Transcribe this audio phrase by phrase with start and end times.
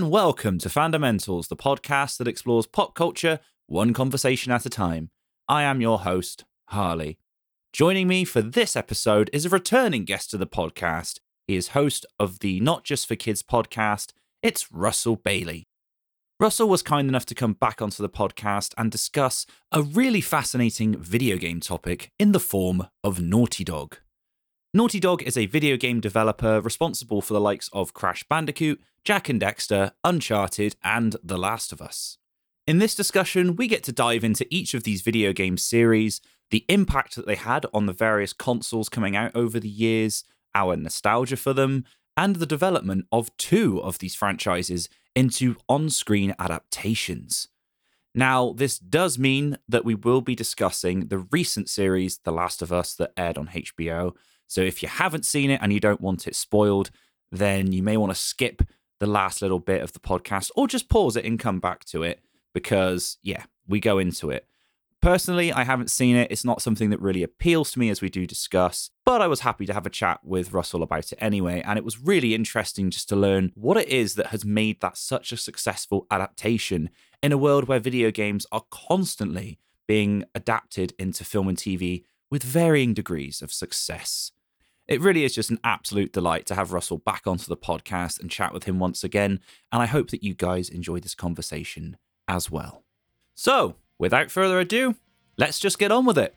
[0.00, 5.10] And welcome to Fandomentals, the podcast that explores pop culture one conversation at a time.
[5.46, 7.18] I am your host, Harley.
[7.74, 11.18] Joining me for this episode is a returning guest to the podcast.
[11.46, 14.14] He is host of the Not Just for Kids podcast.
[14.42, 15.68] It's Russell Bailey.
[16.40, 20.96] Russell was kind enough to come back onto the podcast and discuss a really fascinating
[20.96, 23.98] video game topic in the form of Naughty Dog.
[24.72, 29.28] Naughty Dog is a video game developer responsible for the likes of Crash Bandicoot, Jak
[29.28, 32.18] and Daxter, Uncharted, and The Last of Us.
[32.68, 36.20] In this discussion, we get to dive into each of these video game series,
[36.52, 40.22] the impact that they had on the various consoles coming out over the years,
[40.54, 41.84] our nostalgia for them,
[42.16, 47.48] and the development of two of these franchises into on screen adaptations.
[48.14, 52.72] Now, this does mean that we will be discussing the recent series, The Last of
[52.72, 54.14] Us, that aired on HBO,
[54.50, 56.90] so if you haven't seen it and you don't want it spoiled,
[57.30, 58.62] then you may want to skip
[58.98, 62.02] the last little bit of the podcast or just pause it and come back to
[62.02, 62.18] it
[62.52, 64.48] because, yeah, we go into it.
[65.00, 66.32] Personally, I haven't seen it.
[66.32, 69.40] It's not something that really appeals to me as we do discuss, but I was
[69.40, 71.62] happy to have a chat with Russell about it anyway.
[71.64, 74.96] And it was really interesting just to learn what it is that has made that
[74.96, 76.90] such a successful adaptation
[77.22, 82.42] in a world where video games are constantly being adapted into film and TV with
[82.42, 84.32] varying degrees of success.
[84.90, 88.28] It really is just an absolute delight to have Russell back onto the podcast and
[88.28, 89.38] chat with him once again.
[89.70, 91.96] And I hope that you guys enjoy this conversation
[92.26, 92.82] as well.
[93.36, 94.96] So, without further ado,
[95.36, 96.34] let's just get on with it.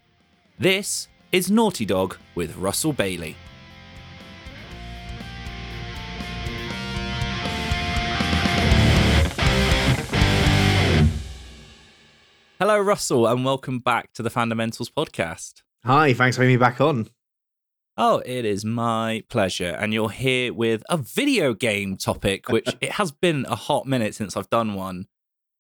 [0.59, 3.35] This is Naughty Dog with Russell Bailey.
[12.59, 15.63] Hello, Russell, and welcome back to the Fandomentals podcast.
[15.83, 17.09] Hi, thanks for having me back on.
[17.95, 19.69] Oh, it is my pleasure.
[19.69, 24.15] And you're here with a video game topic, which it has been a hot minute
[24.15, 25.07] since I've done one.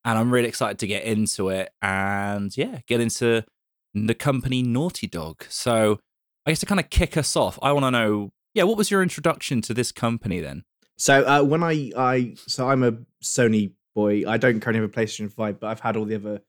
[0.05, 3.45] And I'm really excited to get into it and, yeah, get into
[3.93, 5.45] the company Naughty Dog.
[5.47, 5.99] So,
[6.45, 8.91] I guess to kind of kick us off, I want to know, yeah, what was
[8.91, 10.63] your introduction to this company then?
[10.97, 14.23] So, uh, when I, I, so I'm a Sony boy.
[14.27, 16.41] I don't currently have a PlayStation 5, but I've had all the other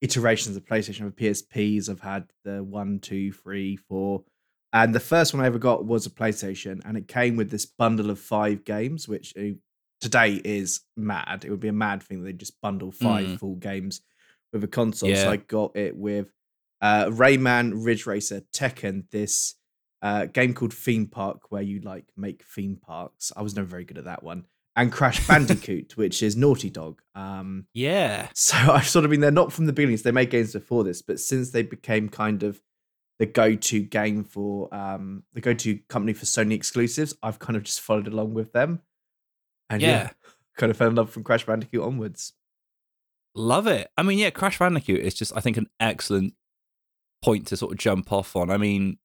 [0.00, 1.06] iterations of PlayStation.
[1.06, 4.24] I've PSPs, I've had the one, two, three, four
[4.76, 7.64] and the first one I ever got was a PlayStation, and it came with this
[7.64, 9.56] bundle of five games, which uh,
[10.02, 11.46] today is mad.
[11.46, 13.38] It would be a mad thing that they just bundle five mm.
[13.38, 14.02] full games
[14.52, 15.08] with a console.
[15.08, 15.22] Yeah.
[15.22, 16.30] So I got it with
[16.82, 19.54] uh, Rayman, Ridge Racer, Tekken, this
[20.02, 23.32] uh, game called Theme Park, where you like make theme parks.
[23.34, 24.44] I was never very good at that one.
[24.76, 27.00] And Crash Bandicoot, which is Naughty Dog.
[27.14, 28.28] Um, yeah.
[28.34, 29.96] So I've sort of been there, not from the beginning.
[29.96, 32.60] So they made games before this, but since they became kind of
[33.18, 37.80] the go-to game for um the go-to company for Sony exclusives, I've kind of just
[37.80, 38.82] followed along with them.
[39.70, 40.10] And yeah, yeah
[40.56, 42.32] kind of fell in love from Crash Bandicoot onwards.
[43.34, 43.90] Love it.
[43.96, 46.34] I mean, yeah, Crash Bandicoot is just I think an excellent
[47.22, 48.50] point to sort of jump off on.
[48.50, 48.98] I mean,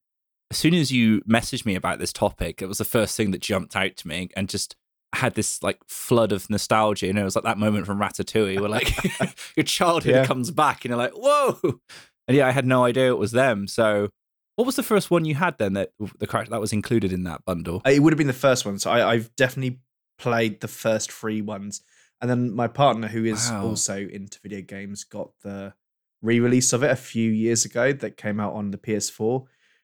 [0.52, 3.42] as soon as you messaged me about this topic, it was the first thing that
[3.42, 4.76] jumped out to me and just
[5.14, 7.08] had this like flood of nostalgia.
[7.08, 8.94] You know, it was like that moment from Ratatouille where like
[9.56, 10.26] your childhood yeah.
[10.26, 11.80] comes back and you're like, whoa,
[12.32, 13.68] and yeah, I had no idea it was them.
[13.68, 14.08] So,
[14.56, 17.24] what was the first one you had then that the character that was included in
[17.24, 17.82] that bundle?
[17.86, 18.80] Uh, it would have been the first one.
[18.80, 19.82] So I, have definitely
[20.18, 21.82] played the first three ones,
[22.22, 23.66] and then my partner, who is wow.
[23.66, 25.74] also into video games, got the
[26.22, 29.44] re-release of it a few years ago that came out on the PS4.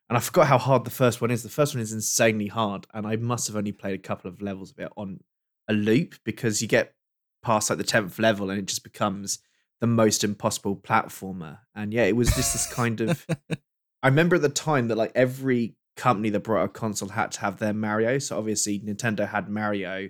[0.10, 1.44] And I forgot how hard the first one is.
[1.44, 4.42] The first one is insanely hard, and I must have only played a couple of
[4.42, 5.19] levels of it on
[5.68, 6.94] a loop because you get
[7.42, 9.39] past like the tenth level and it just becomes
[9.81, 11.59] the most impossible platformer.
[11.75, 13.25] And yeah, it was just this kind of.
[14.03, 17.41] I remember at the time that like every company that brought a console had to
[17.41, 18.19] have their Mario.
[18.19, 20.09] So obviously Nintendo had Mario,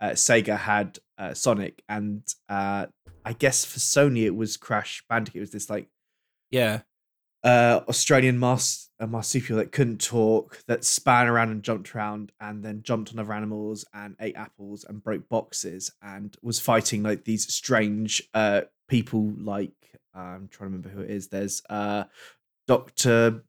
[0.00, 2.86] uh, Sega had uh, Sonic, and uh,
[3.24, 5.36] I guess for Sony it was Crash Bandicoot.
[5.36, 5.88] It was this like
[6.50, 6.82] yeah
[7.44, 12.64] uh, Australian mars- a marsupial that couldn't talk, that span around and jumped around, and
[12.64, 17.24] then jumped on other animals and ate apples and broke boxes, and was fighting like
[17.24, 19.72] these strange uh, people like
[20.14, 21.28] I'm trying to remember who it is.
[21.28, 22.04] There's uh
[22.66, 23.42] Doctor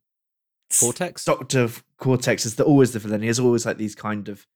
[0.80, 1.24] Cortex.
[1.24, 3.20] Doctor Cortex is the, always the villain.
[3.20, 4.46] He has always like these kind of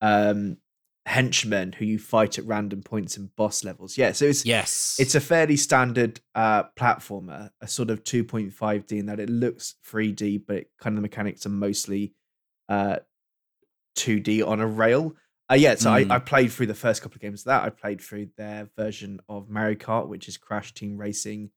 [0.00, 0.58] um
[1.06, 3.98] henchmen who you fight at random points in boss levels.
[3.98, 9.06] Yeah, so it's yes, it's a fairly standard uh platformer, a sort of 2.5D in
[9.06, 12.14] that it looks 3D, but it, kind of the mechanics are mostly
[12.68, 12.96] uh
[13.96, 15.14] 2D on a rail.
[15.50, 16.10] Uh, yeah, so mm.
[16.10, 17.64] I, I played through the first couple of games of that.
[17.64, 21.50] I played through their version of Mario Kart, which is Crash Team Racing.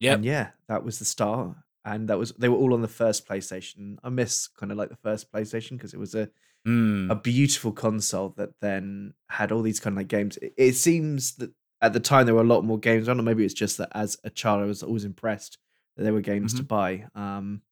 [0.00, 2.88] Yeah, and yeah, that was the start, and that was they were all on the
[2.88, 3.96] first PlayStation.
[4.02, 6.28] I miss kind of like the first PlayStation because it was a
[6.66, 7.10] mm.
[7.10, 10.36] a beautiful console that then had all these kind of like games.
[10.38, 13.08] It, it, seems that at the time there were a lot more games.
[13.08, 15.58] I don't know, maybe it's just that as a child I was always impressed
[15.96, 16.62] that there were games mm-hmm.
[16.62, 17.06] to buy.
[17.14, 17.62] Um,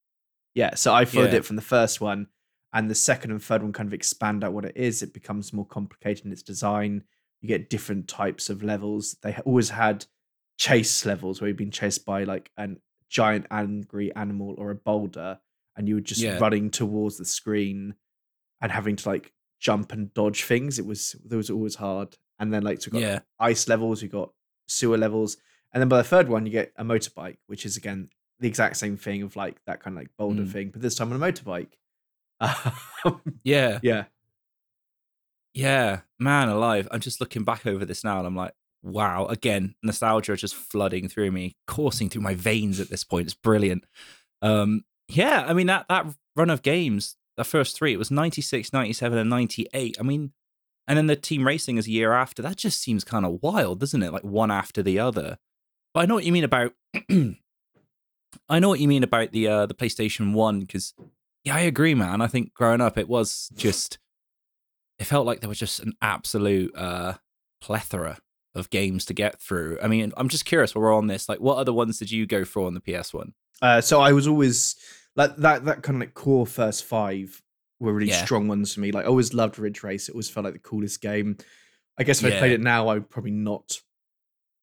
[0.54, 1.38] yeah, so I followed yeah.
[1.38, 2.28] it from the first one,
[2.72, 5.02] and the second and third one kind of expand out what it is.
[5.02, 7.04] It becomes more complicated in its design.
[7.40, 9.16] You get different types of levels.
[9.22, 10.06] They always had
[10.58, 15.38] chase levels where you've been chased by like an giant angry animal or a boulder,
[15.76, 16.38] and you were just yeah.
[16.38, 17.94] running towards the screen
[18.60, 20.78] and having to like jump and dodge things.
[20.78, 22.16] It was it was always hard.
[22.38, 23.18] And then like so we got yeah.
[23.40, 24.32] ice levels, you got
[24.66, 25.38] sewer levels,
[25.72, 28.10] and then by the third one you get a motorbike, which is again
[28.40, 30.52] the exact same thing of like that kind of like boulder mm.
[30.52, 31.72] thing, but this time on a motorbike.
[33.42, 34.04] Yeah, yeah,
[35.54, 36.00] yeah.
[36.18, 36.88] Man alive!
[36.90, 38.52] I'm just looking back over this now, and I'm like,
[38.82, 39.26] wow.
[39.26, 43.26] Again, nostalgia just flooding through me, coursing through my veins at this point.
[43.26, 43.84] It's brilliant.
[44.42, 46.06] Um, yeah, I mean that that
[46.36, 49.96] run of games, the first three, it was 96, 97, and 98.
[49.98, 50.32] I mean,
[50.86, 52.42] and then the team racing is a year after.
[52.42, 54.12] That just seems kind of wild, doesn't it?
[54.12, 55.38] Like one after the other.
[55.94, 56.72] But I know what you mean about
[58.48, 60.94] I know what you mean about the uh, the PlayStation One because
[61.48, 62.20] yeah, I agree, man.
[62.20, 63.98] I think growing up, it was just
[64.98, 67.14] it felt like there was just an absolute uh,
[67.60, 68.18] plethora
[68.54, 69.78] of games to get through.
[69.82, 72.26] I mean, I'm just curious while we're on this, like, what other ones did you
[72.26, 73.34] go for on the PS One?
[73.62, 74.76] Uh, so I was always
[75.16, 77.42] like that that kind of like core first five
[77.80, 78.24] were really yeah.
[78.24, 78.92] strong ones for me.
[78.92, 80.08] Like, I always loved Ridge Race.
[80.08, 81.38] It always felt like the coolest game.
[81.98, 82.36] I guess if yeah.
[82.36, 83.80] I played it now, I would probably not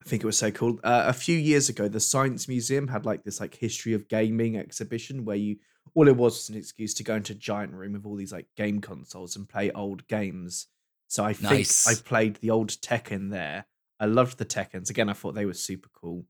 [0.06, 0.80] I think it was so cool.
[0.84, 4.56] Uh, a few years ago, the Science Museum had like this like history of gaming
[4.56, 5.58] exhibition where you
[5.96, 8.34] all it was was an excuse to go into a giant room with all these
[8.34, 10.68] like game consoles and play old games.
[11.08, 11.86] So I nice.
[11.86, 13.66] think I played the old Tekken there.
[14.00, 14.90] I loved the Tekkens.
[14.90, 16.26] Again, I thought they were super cool.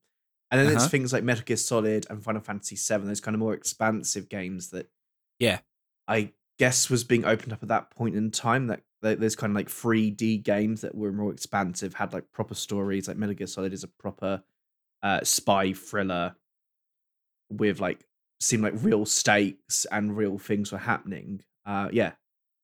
[0.52, 0.78] And then uh-huh.
[0.78, 4.30] there's things like Metal Gear Solid and Final Fantasy VII, those kind of more expansive
[4.30, 4.88] games that,
[5.40, 5.60] yeah,
[6.08, 8.68] I guess was being opened up at that point in time.
[8.68, 13.08] That there's kind of like 3D games that were more expansive, had like proper stories.
[13.08, 14.44] Like Metal Gear Solid is a proper
[15.02, 16.36] uh, spy thriller
[17.50, 18.06] with like
[18.40, 21.42] seemed like real stakes and real things were happening.
[21.66, 22.14] Uh, yeah,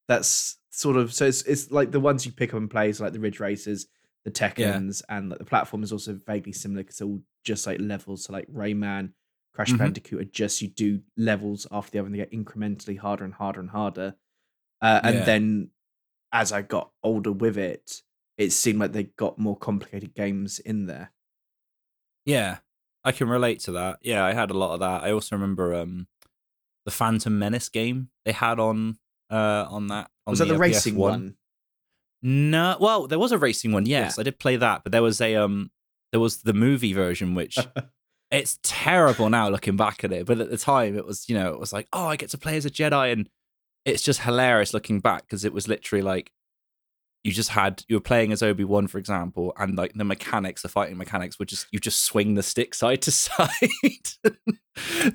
[0.07, 3.03] that's sort of so it's it's like the ones you pick up and play, so
[3.03, 3.87] like the Ridge Races,
[4.25, 5.17] the Tekkens, yeah.
[5.17, 8.25] and like the platform is also vaguely similar because it's all just like levels.
[8.25, 9.11] So like Rayman,
[9.53, 9.77] Crash mm-hmm.
[9.77, 13.33] Bandicoot are just you do levels after the other, and they get incrementally harder and
[13.33, 14.15] harder and harder.
[14.81, 15.23] Uh, and yeah.
[15.23, 15.69] then
[16.31, 18.01] as I got older with it,
[18.37, 21.11] it seemed like they got more complicated games in there.
[22.25, 22.57] Yeah,
[23.03, 23.99] I can relate to that.
[24.01, 25.03] Yeah, I had a lot of that.
[25.03, 26.07] I also remember um
[26.85, 28.97] the Phantom Menace game they had on
[29.29, 30.09] uh on that.
[30.27, 30.97] On was that the, the uh, racing PS1.
[30.97, 31.35] one?
[32.23, 33.85] No, well, there was a racing one.
[33.85, 34.19] Yes.
[34.19, 35.71] I did play that, but there was a um
[36.11, 37.57] there was the movie version which
[38.31, 41.53] it's terrible now looking back at it, but at the time it was, you know,
[41.53, 43.29] it was like, oh, I get to play as a Jedi and
[43.85, 46.31] it's just hilarious looking back because it was literally like
[47.23, 50.63] you just had you were playing as Obi Wan, for example, and like the mechanics,
[50.63, 53.49] the fighting mechanics, were just you just swing the stick side to side.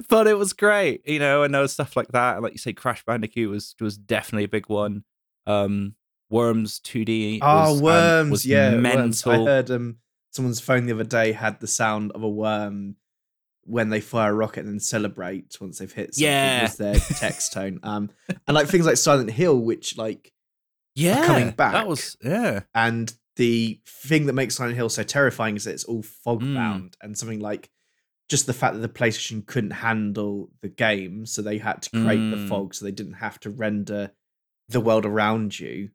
[0.09, 2.43] but it was great, you know, and there was stuff like that.
[2.43, 5.05] Like you say, Crash Bandicoot was was definitely a big one.
[5.47, 5.95] Um,
[6.31, 7.39] Worms 2D.
[7.43, 9.01] Oh, Worms, um, was yeah, mental.
[9.01, 9.27] Worms.
[9.27, 9.97] I heard um
[10.33, 12.97] someone's phone the other day had the sound of a worm
[13.65, 16.63] when they fire a rocket and then celebrate once they've hit something yeah.
[16.63, 17.81] was their text tone.
[17.83, 18.11] Um,
[18.47, 20.33] and like things like Silent Hill, which like
[20.97, 21.73] yeah coming back.
[21.73, 22.61] That was yeah.
[22.75, 26.93] And the thing that makes Silent Hill so terrifying is that it's all fog bound
[26.93, 26.97] mm.
[27.03, 27.71] and something like
[28.29, 32.19] just the fact that the PlayStation couldn't handle the game, so they had to create
[32.19, 32.31] mm.
[32.33, 34.11] the fog so they didn't have to render
[34.69, 35.91] the world around you.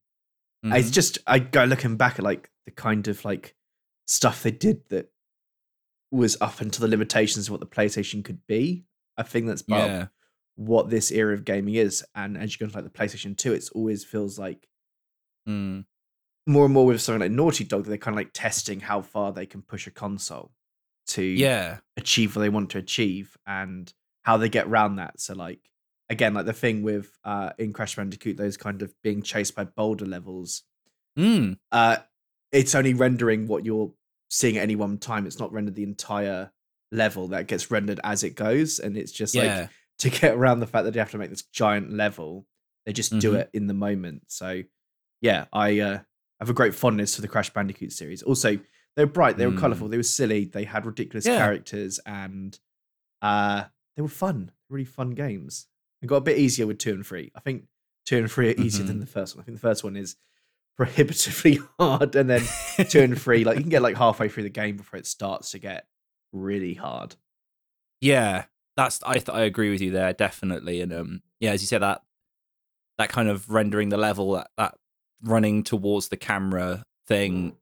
[0.64, 0.76] Mm-hmm.
[0.76, 3.56] It's just I go looking back at like the kind of like
[4.06, 5.12] stuff they did that
[6.12, 8.86] was up until the limitations of what the PlayStation could be.
[9.18, 10.02] I think that's part yeah.
[10.02, 10.10] of
[10.56, 12.04] what this era of gaming is.
[12.16, 14.68] And as you go into like the PlayStation 2, it always feels like
[15.48, 15.86] mm.
[16.48, 19.32] more and more with something like Naughty Dog, they're kind of like testing how far
[19.32, 20.52] they can push a console
[21.08, 21.78] to yeah.
[21.98, 23.92] achieve what they want to achieve and
[24.24, 25.20] how they get around that.
[25.20, 25.60] So like
[26.10, 29.64] again, like the thing with uh in Crash Bandicoot, those kind of being chased by
[29.64, 30.64] boulder levels.
[31.18, 31.58] Mm.
[31.72, 31.98] Uh
[32.52, 33.92] it's only rendering what you're
[34.30, 35.26] seeing at any one time.
[35.26, 36.52] It's not rendered the entire
[36.92, 39.62] level that gets rendered as it goes, and it's just yeah.
[39.62, 39.70] like
[40.00, 42.46] to get around the fact that you have to make this giant level.
[42.86, 43.20] They just mm-hmm.
[43.20, 44.24] do it in the moment.
[44.28, 44.64] So
[45.22, 46.00] yeah, I uh,
[46.40, 48.24] have a great fondness for the Crash Bandicoot series.
[48.24, 48.58] Also,
[48.96, 49.60] they were bright, they were mm.
[49.60, 51.38] colorful, they were silly, they had ridiculous yeah.
[51.38, 52.60] characters, and
[53.22, 53.64] uh,
[53.96, 55.68] they were fun, really fun games.
[56.02, 57.32] It got a bit easier with two and three.
[57.36, 57.66] I think
[58.06, 58.88] two and three are easier mm-hmm.
[58.88, 59.44] than the first one.
[59.44, 60.16] I think the first one is
[60.76, 62.42] prohibitively hard, and then
[62.90, 65.52] two and three, like you can get like halfway through the game before it starts
[65.52, 65.86] to get
[66.34, 67.16] really hard.
[68.00, 71.68] Yeah, that's I th- I agree with you there definitely, and um yeah, as you
[71.68, 72.02] said that
[72.98, 74.76] that kind of rendering the level, that, that
[75.24, 77.56] running towards the camera thing,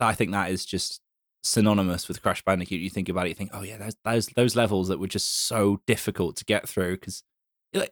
[0.00, 1.00] I think that is just
[1.42, 2.80] synonymous with Crash Bandicoot.
[2.80, 5.46] You think about it, you think, oh yeah, those those, those levels that were just
[5.46, 7.22] so difficult to get through because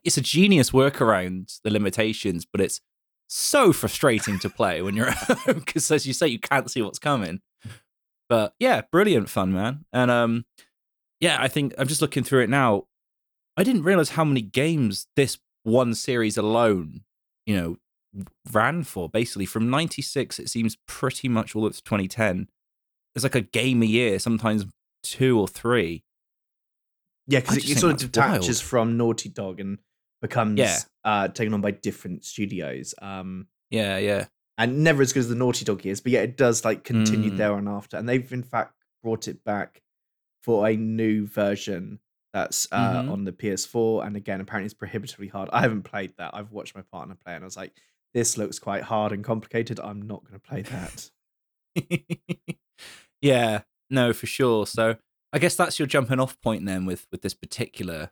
[0.04, 2.80] it's a genius workaround the limitations, but it's
[3.28, 6.82] so frustrating to play when you're at home because, as you say, you can't see
[6.82, 7.40] what's coming.
[8.28, 9.84] But yeah, brilliant fun, man.
[9.92, 10.44] And um,
[11.20, 12.84] yeah, I think I'm just looking through it now.
[13.56, 17.02] I didn't realize how many games this one series alone,
[17.46, 17.76] you know,
[18.52, 19.08] ran for.
[19.08, 22.48] Basically, from '96, it seems pretty much all up to 2010.
[23.14, 24.66] There's like a game a year, sometimes
[25.02, 26.04] two or three.
[27.26, 28.68] Yeah, because it, it sort of detaches wild.
[28.68, 29.78] from Naughty Dog and
[30.20, 30.78] becomes yeah.
[31.04, 32.94] uh, taken on by different studios.
[33.00, 34.26] Um, yeah, yeah,
[34.58, 37.30] and never as good as the Naughty Dog is, but yeah, it does like continue
[37.30, 37.36] mm.
[37.36, 39.82] there and after, and they've in fact brought it back
[40.42, 41.98] for a new version
[42.32, 43.12] that's uh, mm-hmm.
[43.12, 45.50] on the PS4, and again, apparently it's prohibitively hard.
[45.52, 46.30] I haven't played that.
[46.34, 47.72] I've watched my partner play, and I was like,
[48.14, 49.80] this looks quite hard and complicated.
[49.80, 51.10] I'm not going to play that.
[53.20, 54.66] yeah, no, for sure.
[54.66, 54.96] So
[55.32, 58.10] I guess that's your jumping off point then with with this particular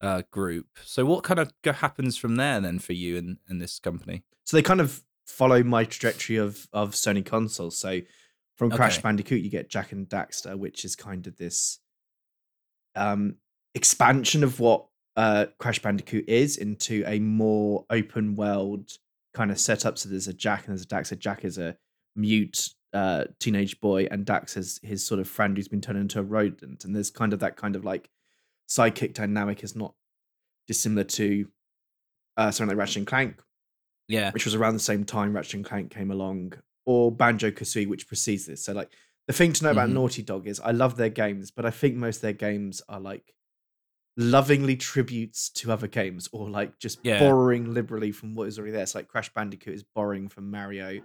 [0.00, 0.66] uh, group.
[0.84, 4.22] So what kind of happens from there then for you and, and this company?
[4.44, 7.76] So they kind of follow my trajectory of of Sony consoles.
[7.76, 8.00] So
[8.56, 9.02] from Crash okay.
[9.02, 11.78] Bandicoot, you get Jak and Daxter, which is kind of this
[12.94, 13.36] um,
[13.74, 14.86] expansion of what
[15.16, 18.90] uh, Crash Bandicoot is into a more open world
[19.34, 19.98] kind of setup.
[19.98, 21.18] So there's a Jak and there's a Daxter.
[21.18, 21.76] Jak is a
[22.16, 26.20] mute uh, teenage boy, and Dax is his sort of friend who's been turned into
[26.20, 26.84] a rodent.
[26.84, 28.08] And there's kind of that kind of like
[28.68, 29.94] sidekick dynamic is not
[30.66, 31.46] dissimilar to
[32.36, 33.42] uh, something like Ratchet and Clank,
[34.08, 36.54] yeah, which was around the same time Ratchet and Clank came along,
[36.86, 38.64] or Banjo Kazooie, which precedes this.
[38.64, 38.92] So like
[39.26, 39.94] the thing to know about mm-hmm.
[39.94, 43.00] Naughty Dog is I love their games, but I think most of their games are
[43.00, 43.34] like
[44.20, 47.18] lovingly tributes to other games or like just yeah.
[47.18, 48.84] borrowing liberally from what is already there.
[48.84, 51.00] So like Crash Bandicoot is borrowing from Mario,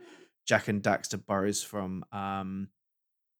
[0.45, 2.67] Jak and Daxter borrows from um,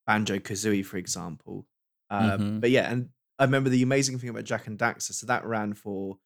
[0.08, 1.68] Banjo Kazooie, for example.
[2.10, 2.60] Uh, mm-hmm.
[2.62, 5.12] But yeah, and I remember the amazing thing about Jak and Daxter.
[5.12, 6.20] So that ran for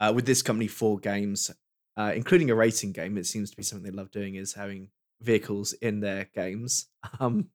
[0.00, 1.50] uh, with this company four games,
[1.98, 3.18] uh, including a racing game.
[3.18, 4.88] It seems to be something they love doing is having
[5.20, 6.86] vehicles in their games.
[7.20, 7.50] Um,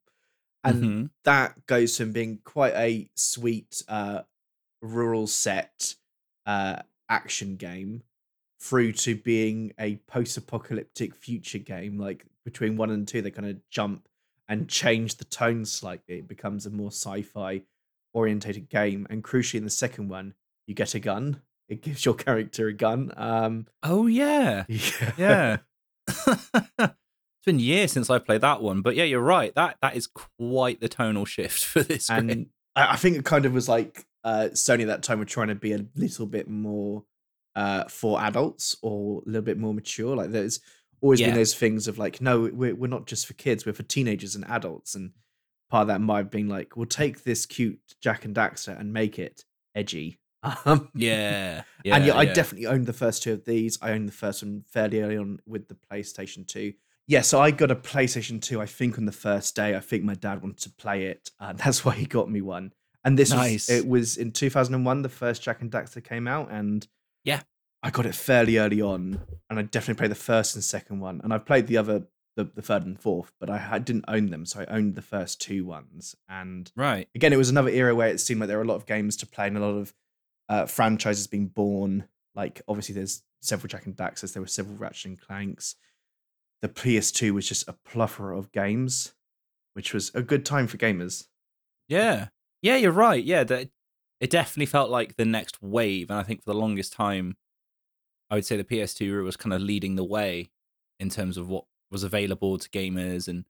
[0.65, 1.05] and mm-hmm.
[1.25, 4.21] that goes from being quite a sweet uh,
[4.83, 5.95] rural set
[6.45, 6.77] uh,
[7.09, 8.03] action game
[8.59, 11.97] through to being a post-apocalyptic future game.
[11.97, 14.07] Like between one and two, they kind of jump
[14.47, 16.19] and change the tone slightly.
[16.19, 17.63] It becomes a more sci-fi
[18.13, 19.07] orientated game.
[19.09, 20.33] And crucially, in the second one,
[20.67, 21.41] you get a gun.
[21.67, 23.11] It gives your character a gun.
[23.17, 25.11] Um, oh yeah, yeah.
[25.17, 25.57] yeah.
[26.79, 29.53] it's been years since I played that one, but yeah, you're right.
[29.55, 32.09] That that is quite the tonal shift for this.
[32.09, 32.49] And game.
[32.75, 35.55] I think it kind of was like uh, Sony at that time were trying to
[35.55, 37.03] be a little bit more
[37.55, 40.15] uh, for adults or a little bit more mature.
[40.15, 40.59] Like there's
[41.01, 41.27] always yeah.
[41.27, 44.35] been those things of like, no, we're we're not just for kids, we're for teenagers
[44.35, 44.95] and adults.
[44.95, 45.11] And
[45.69, 48.93] part of that might have been like, we'll take this cute Jak and Daxter and
[48.93, 49.43] make it
[49.75, 50.19] edgy.
[50.65, 53.77] Um, yeah, yeah, and yeah, I definitely owned the first two of these.
[53.81, 56.73] I owned the first one fairly early on with the PlayStation Two.
[57.07, 58.59] Yeah, so I got a PlayStation Two.
[58.59, 59.73] I think on the first day.
[59.73, 62.73] I think my dad wanted to play it, and that's why he got me one.
[63.05, 63.67] And this nice.
[63.67, 66.87] was it was in 2001 the first Jak and Daxter came out, and
[67.23, 67.41] yeah,
[67.81, 69.19] I got it fairly early on,
[69.49, 72.45] and I definitely played the first and second one, and I've played the other the,
[72.45, 75.41] the third and fourth, but I, I didn't own them, so I owned the first
[75.41, 76.15] two ones.
[76.27, 78.75] And right again, it was another era where it seemed like there were a lot
[78.75, 79.93] of games to play and a lot of
[80.49, 82.05] uh, franchises being born.
[82.35, 85.75] Like obviously, there's several Jak and Daxters, there were several Ratchet and Clanks.
[86.61, 89.13] The PS2 was just a plethora of games,
[89.73, 91.27] which was a good time for gamers.
[91.89, 92.27] Yeah,
[92.63, 93.23] yeah, you're right.
[93.23, 93.69] Yeah, that
[94.19, 97.37] it definitely felt like the next wave, and I think for the longest time,
[98.31, 100.49] I would say the PS2 was kind of leading the way
[100.99, 103.45] in terms of what was available to gamers and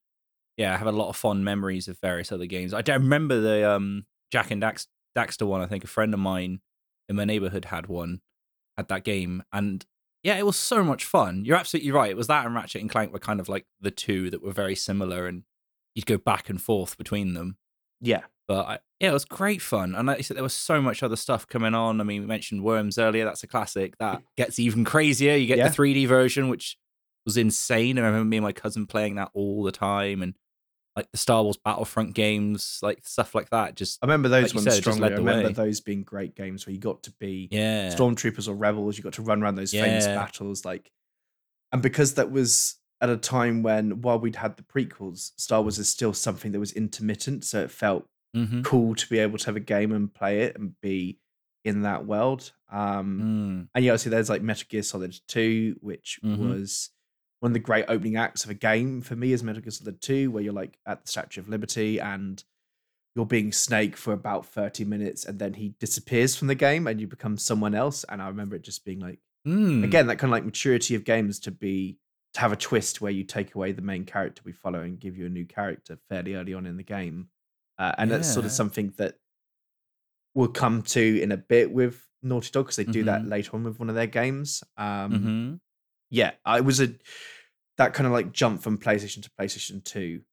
[0.58, 2.74] yeah, I have a lot of fond memories of various other games.
[2.74, 5.62] I don't remember the um, Jak and Dax- Daxter one.
[5.62, 6.60] I think a friend of mine
[7.10, 8.22] in my neighborhood had one,
[8.78, 9.86] had that game, and
[10.22, 11.44] yeah, it was so much fun.
[11.44, 12.12] You're absolutely right.
[12.12, 14.52] It was that and Ratchet and Clank were kind of like the two that were
[14.52, 15.44] very similar, and
[15.96, 17.58] you'd go back and forth between them.
[18.00, 20.80] Yeah, but I, yeah, it was great fun, and like you said, there was so
[20.80, 22.00] much other stuff coming on.
[22.00, 23.26] I mean, we mentioned Worms earlier.
[23.26, 23.98] That's a classic.
[23.98, 24.24] That mm.
[24.38, 25.36] gets even crazier.
[25.36, 25.70] You get yeah.
[25.70, 26.78] the 3D version, which
[27.26, 27.98] was insane.
[27.98, 30.36] I remember me and my cousin playing that all the time, and
[30.96, 33.74] like the Star Wars Battlefront games, like stuff like that.
[33.74, 35.08] Just I remember those like ones said, strongly.
[35.08, 35.54] I remember way.
[35.54, 39.00] those being great games where you got to be yeah stormtroopers or rebels.
[39.00, 39.86] You got to run around those yeah.
[39.86, 40.92] famous battles, like,
[41.72, 45.80] and because that was at a time when while we'd had the prequels, Star Wars
[45.80, 48.62] is still something that was intermittent, so it felt mm-hmm.
[48.64, 51.20] cool to be able to have a game and play it and be
[51.64, 52.52] in that world.
[52.72, 53.70] Um, Mm.
[53.76, 56.38] and yeah, obviously there's like Metal Gear Solid 2, which Mhm.
[56.38, 56.90] was
[57.40, 60.02] one of the great opening acts of a game for me is Metal Gear Solid
[60.02, 62.44] 2, where you're like at the Statue of Liberty and
[63.16, 67.00] you're being Snake for about 30 minutes and then he disappears from the game and
[67.00, 68.04] you become someone else.
[68.10, 69.84] And I remember it just being like, Mm.
[69.84, 72.00] again, that kind of like maturity of games to be
[72.34, 75.16] to have a twist where you take away the main character we follow and give
[75.18, 77.30] you a new character fairly early on in the game.
[77.78, 79.16] Uh, and that's sort of something that
[80.36, 83.30] we'll come to in a bit with Naughty Dog because they do that Mhm.
[83.30, 84.64] later on with one of their games.
[84.78, 85.60] Um, Mhm.
[86.10, 86.96] Yeah, I was a
[87.78, 90.24] that kind of like jump from PlayStation to PlayStation Two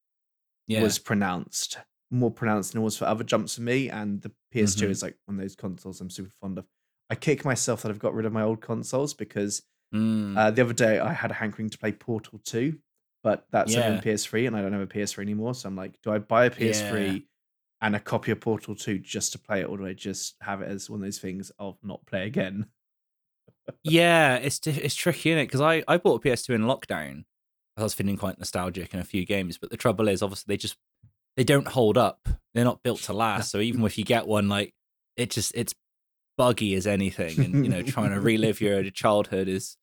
[0.67, 0.83] Yeah.
[0.83, 1.79] was pronounced
[2.13, 3.89] more pronounced than it was for other jumps for me.
[3.89, 4.91] And the PS2 Mhm.
[4.91, 6.67] is like one of those consoles I'm super fond of.
[7.09, 9.63] I kick myself that I've got rid of my old consoles because
[9.95, 10.37] Mm.
[10.37, 12.81] uh, the other day I had a hankering to play Portal 2,
[13.23, 13.93] but that's Yeah.
[13.95, 15.55] on PS3 and I don't have a PS3 anymore.
[15.55, 17.19] So I'm like, do I buy a PS3 Yeah.
[17.81, 20.63] And a copy of Portal 2 just to play it, or do I just have
[20.63, 22.67] it as one of those things of not play again?
[23.83, 25.49] yeah, it's it's tricky, is it?
[25.49, 27.25] Because I I bought a PS2 in lockdown.
[27.77, 30.59] I was feeling quite nostalgic in a few games, but the trouble is, obviously, they
[30.59, 30.77] just
[31.37, 32.29] they don't hold up.
[32.55, 33.51] They're not built to last.
[33.51, 34.75] So even if you get one, like
[35.17, 35.75] it just it's
[36.37, 39.77] buggy as anything, and you know, trying to relive your childhood is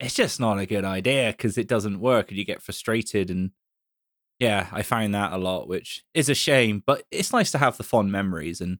[0.00, 3.30] it's just not a good idea because it doesn't work, and you get frustrated.
[3.30, 3.50] And
[4.42, 6.82] yeah, I find that a lot, which is a shame.
[6.84, 8.60] But it's nice to have the fond memories.
[8.60, 8.78] And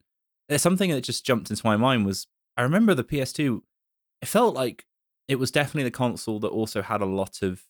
[0.48, 3.62] there's something that just jumped into my mind was I remember the PS2
[4.20, 4.84] it felt like
[5.28, 7.62] it was definitely the console that also had a lot of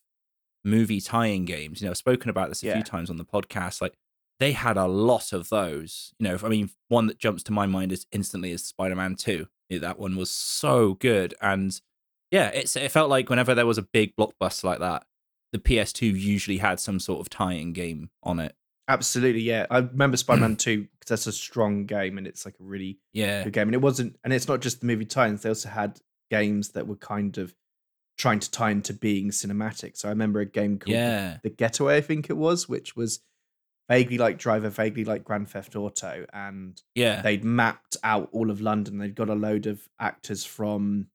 [0.65, 1.81] movie tie-in games.
[1.81, 2.73] You know, I've spoken about this a Yeah.
[2.75, 3.81] few times on the podcast.
[3.81, 3.93] Like
[4.39, 6.13] they had a lot of those.
[6.19, 9.47] You know, I mean, one that jumps to my mind is instantly is Spider-Man 2.
[9.69, 11.33] Yeah, That one was so good.
[11.41, 11.79] And
[12.31, 15.05] yeah, it's it felt like whenever there was a big blockbuster like that,
[15.53, 18.53] the PS2 usually had some sort of tie-in game on it.
[18.89, 19.65] Absolutely, yeah.
[19.71, 23.45] I remember Spider-Man 2 because that's a strong game and it's like a really Yeah.
[23.45, 23.69] good game.
[23.69, 25.41] And it wasn't, and it's not just the movie tie-ins.
[25.43, 27.55] They also had games that were kind of
[28.17, 29.95] trying to tie into being cinematic.
[29.95, 31.37] So I remember a game called The- Yeah.
[31.43, 33.21] The Getaway, I think it was, which was
[33.89, 37.21] vaguely like Driver, vaguely like Grand Theft Auto, and Yeah.
[37.21, 38.97] they'd mapped out all of London.
[38.97, 41.07] They'd got a load of actors from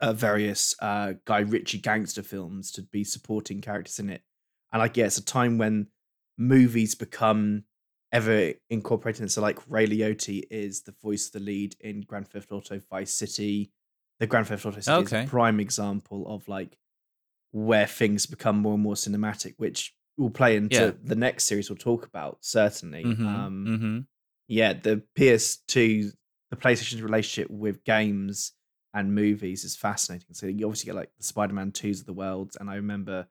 [0.00, 4.22] uh, various uh, Guy Ritchie gangster films to be supporting characters in it.
[4.72, 5.88] And like, yeah, it's a time when
[6.36, 7.64] movies become
[8.12, 9.30] ever incorporated.
[9.30, 13.12] So like Ray Liotta is the voice of the lead in Grand Theft Auto Vice
[13.12, 13.72] City.
[14.20, 16.76] The Grand Theft Auto City is a prime example of like
[17.50, 20.92] where things become more and more cinematic, which will play into Yeah.
[21.02, 23.04] the next series we'll talk about certainly.
[23.04, 24.06] Mhm, Um, mhm.
[24.48, 26.12] yeah, the PS2,
[26.50, 28.52] the PlayStation's relationship with games
[28.94, 30.34] and movies is fascinating.
[30.34, 33.26] So you obviously get like the Spider-Man 2s of the world, and I remember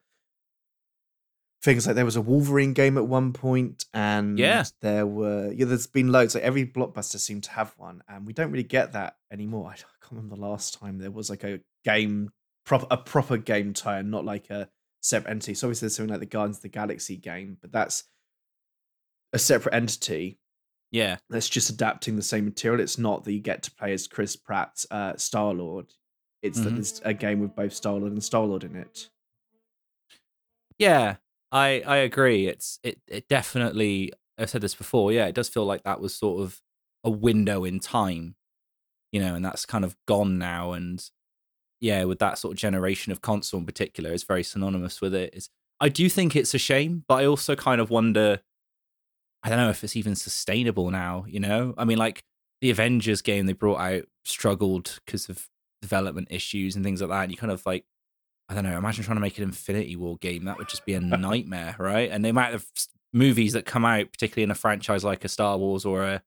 [1.63, 4.63] things like there was a Wolverine game at one point, and Yeah.
[4.81, 6.35] there were yeah, there's been loads.
[6.35, 9.71] Like every blockbuster seemed to have one, and we don't really get that anymore.
[9.71, 12.31] I can't remember the last time there was like a game
[12.65, 14.69] proper a proper game tie, and not like a
[15.01, 15.53] separate entity.
[15.55, 18.03] So obviously there's something like the Guardians of the Galaxy game, but that's
[19.33, 20.39] a separate entity
[20.91, 21.17] Yeah.
[21.29, 22.79] that's just adapting the same material.
[22.81, 25.87] It's not that you get to play as Chris Pratt's uh, Star Lord.
[26.41, 26.75] It's that Mhm.
[26.75, 29.09] there's a game with both Star Lord and Star Lord in it.
[30.77, 31.15] Yeah,
[31.51, 32.47] I I agree.
[32.47, 34.13] It's it it definitely.
[34.37, 35.11] I've said this before.
[35.11, 36.61] Yeah, it does feel like that was sort of
[37.03, 38.35] a window in time,
[39.11, 40.73] you know, and that's kind of gone now.
[40.73, 41.03] And
[41.81, 45.33] yeah, with that sort of generation of console in particular, is very synonymous with it.
[45.33, 45.37] it.
[45.37, 48.41] Is I do think it's a shame, but I also kind of wonder.
[49.47, 51.23] I don't know if it's even sustainable now.
[51.25, 52.21] You know, I mean, like
[52.59, 55.47] the Avengers game they brought out struggled because of
[55.81, 57.23] development issues and things like that.
[57.23, 57.85] And you kind of like
[58.49, 58.77] I don't know.
[58.77, 60.43] Imagine trying to make an Infinity War game.
[60.43, 62.11] That would just be a nightmare, right?
[62.11, 62.65] And the amount of
[63.13, 66.21] movies that come out, particularly in a franchise like a Star Wars or a,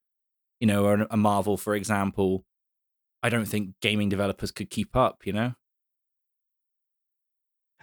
[0.59, 2.45] you know, or a Marvel, for example,
[3.23, 5.27] I don't think gaming developers could keep up.
[5.27, 5.55] You know?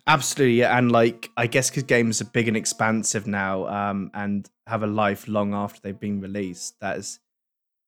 [0.08, 0.78] Absolutely, yeah.
[0.78, 4.88] And like, I guess because games are big and expansive now, um, and have a
[4.88, 7.20] life long after they've been released, that is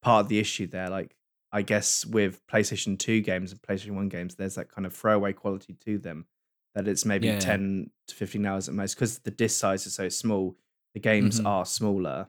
[0.02, 0.88] part of the issue there.
[0.90, 1.16] Like,
[1.52, 5.32] I guess with PlayStation 2 games and PlayStation 1 games, there's that kind of throwaway
[5.32, 6.26] quality to them
[6.74, 7.38] that it's maybe Yeah.
[7.40, 10.56] 10 to 15 hours at most because the disc size is so small.
[10.94, 11.46] The games Mhm.
[11.46, 12.28] are smaller.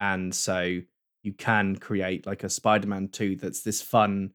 [0.00, 0.80] And so
[1.22, 4.34] you can create like a Spider Man 2 that's this fun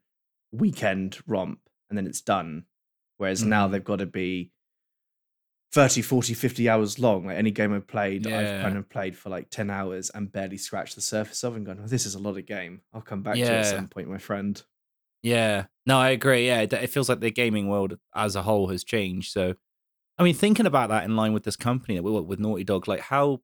[0.51, 2.65] weekend romp and then it's done.
[3.17, 3.71] Whereas now Mhm.
[3.71, 4.51] they've got to be
[5.73, 7.25] 30, 40, 50 hours long.
[7.25, 10.57] Like any game I've played, I've kind of played for like 10 hours and barely
[10.57, 12.81] scratched the surface of and gone, oh, this is a lot of game.
[12.93, 14.61] I'll come back to it at some point, my friend.
[15.23, 15.65] Yeah.
[15.85, 16.45] No, I agree.
[16.47, 19.31] Yeah, it, feels like the gaming world as a whole has changed.
[19.31, 19.55] So,
[20.19, 23.01] I mean, thinking about that in line with this company with, with Naughty Dog, like
[23.01, 23.41] how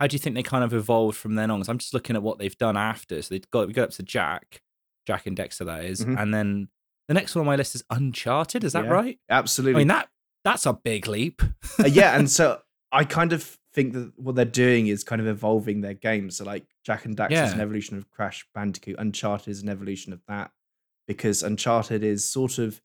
[0.00, 1.60] how do you think they kind of evolved from then on?
[1.60, 3.22] 'Cause I'm just looking at what they've done after.
[3.22, 4.60] So they've got we got up to Jak,
[5.06, 6.04] Jak and Daxter that is.
[6.04, 6.20] Mhm.
[6.20, 6.68] and then
[7.08, 8.64] the next one on my list is Uncharted.
[8.64, 8.90] Is that Yeah.
[8.90, 9.18] right?
[9.30, 9.78] I Absolutely.
[9.80, 10.08] mean that
[10.44, 11.42] that's a big leap.
[11.78, 12.60] Uh, yeah, and so
[12.92, 16.36] I kind of think that what they're doing is kind of evolving their games.
[16.36, 18.96] So like Jak and Daxter is an evolution of Crash Bandicoot.
[18.98, 20.52] Uncharted is an evolution of that
[21.08, 22.80] because Uncharted is sort of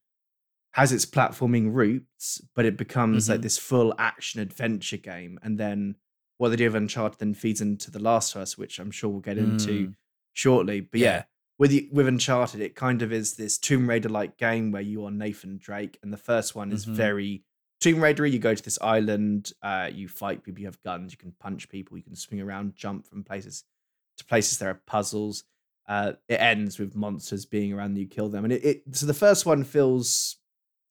[0.74, 3.44] has its platforming roots, but it becomes like Mhm.
[3.44, 5.40] this full action adventure game.
[5.44, 5.96] And then
[6.38, 9.10] what they do with Uncharted then feeds into The Last of Us, which I'm sure
[9.10, 9.96] we'll get into Mm.
[10.34, 10.80] shortly.
[10.82, 11.24] But yeah, Yeah.
[11.58, 15.04] with the, with Uncharted, it kind of is this Tomb Raider like game where you
[15.06, 16.94] are Nathan Drake, and the first one is Mhm.
[16.94, 17.44] very
[17.80, 18.26] Tomb Raider.
[18.26, 21.70] You go to this island, uh, you fight people, you have guns, you can punch
[21.70, 23.64] people, you can swing around, jump from places
[24.18, 24.58] to places.
[24.58, 25.44] There are puzzles.
[25.88, 29.06] Uh, it ends with monsters being around, and you kill them, and it, it so
[29.08, 30.38] the first one feels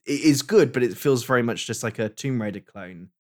[0.04, 3.10] it is good, but it feels very much just like a Tomb Raider clone.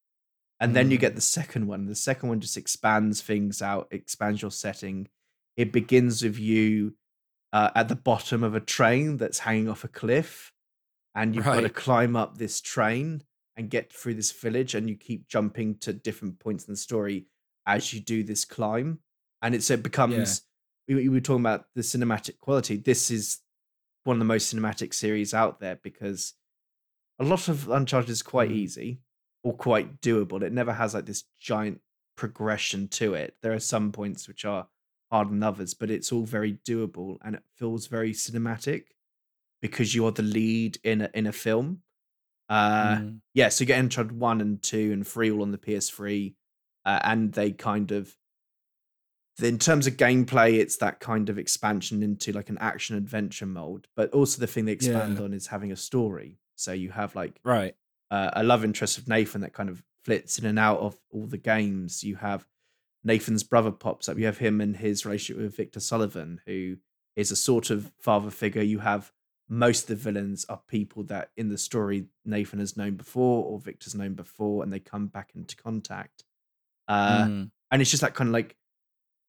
[0.60, 1.02] And then you Mm.
[1.02, 1.86] get the second one.
[1.86, 5.06] The second one just expands things out, expands your setting.
[5.56, 6.94] It begins with you
[7.52, 10.52] uh, at the bottom of a train that's hanging off a cliff,
[11.14, 13.22] and you've got to climb up this train
[13.58, 17.26] and get through this village, and you keep jumping to different points in the story
[17.66, 19.00] as you do this climb.
[19.42, 20.42] And it so it becomes
[20.88, 22.76] we, we were talking about the cinematic quality.
[22.76, 23.38] This is
[24.04, 26.34] one of the most cinematic series out there because
[27.18, 28.54] a lot of Uncharted is quite Mm.
[28.54, 29.00] easy
[29.42, 30.42] or quite doable.
[30.42, 31.80] It never has like this giant
[32.16, 33.36] progression to it.
[33.42, 34.68] There are some points which are
[35.10, 38.84] harder than others, but it's all very doable and it feels very cinematic
[39.60, 41.82] because you are the lead in a in a film.
[42.48, 43.20] Uh Mm.
[43.34, 46.34] yeah, so you get Uncharted 1 and 2 and 3 all on the PS3
[46.86, 48.16] uh, and they kind of
[49.40, 53.86] in terms of gameplay, it's that kind of expansion into like an action adventure mode.
[53.94, 55.24] But also the thing they expand Yeah.
[55.24, 56.40] on is having a story.
[56.56, 57.76] So you have like Right.
[58.10, 61.26] uh, a love interest of Nathan that kind of flits in and out of all
[61.28, 62.02] the games.
[62.02, 62.48] You have
[63.04, 64.18] Nathan's brother pops up.
[64.18, 66.78] You have him and his relationship with Victor Sullivan, who
[67.14, 68.62] is a sort of father figure.
[68.62, 69.12] You have
[69.48, 73.58] most of the villains are people that in the story Nathan has known before or
[73.58, 76.24] Victor's known before, and they come back into contact.
[76.86, 77.50] Uh, Mm.
[77.70, 78.56] and it's just that kind of like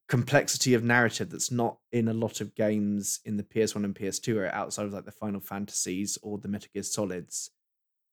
[0.08, 4.36] complexity of narrative that's not in a lot of games in the PS1 and PS2
[4.38, 7.50] or outside of like the Final Fantasies or the Metal Gear Solids.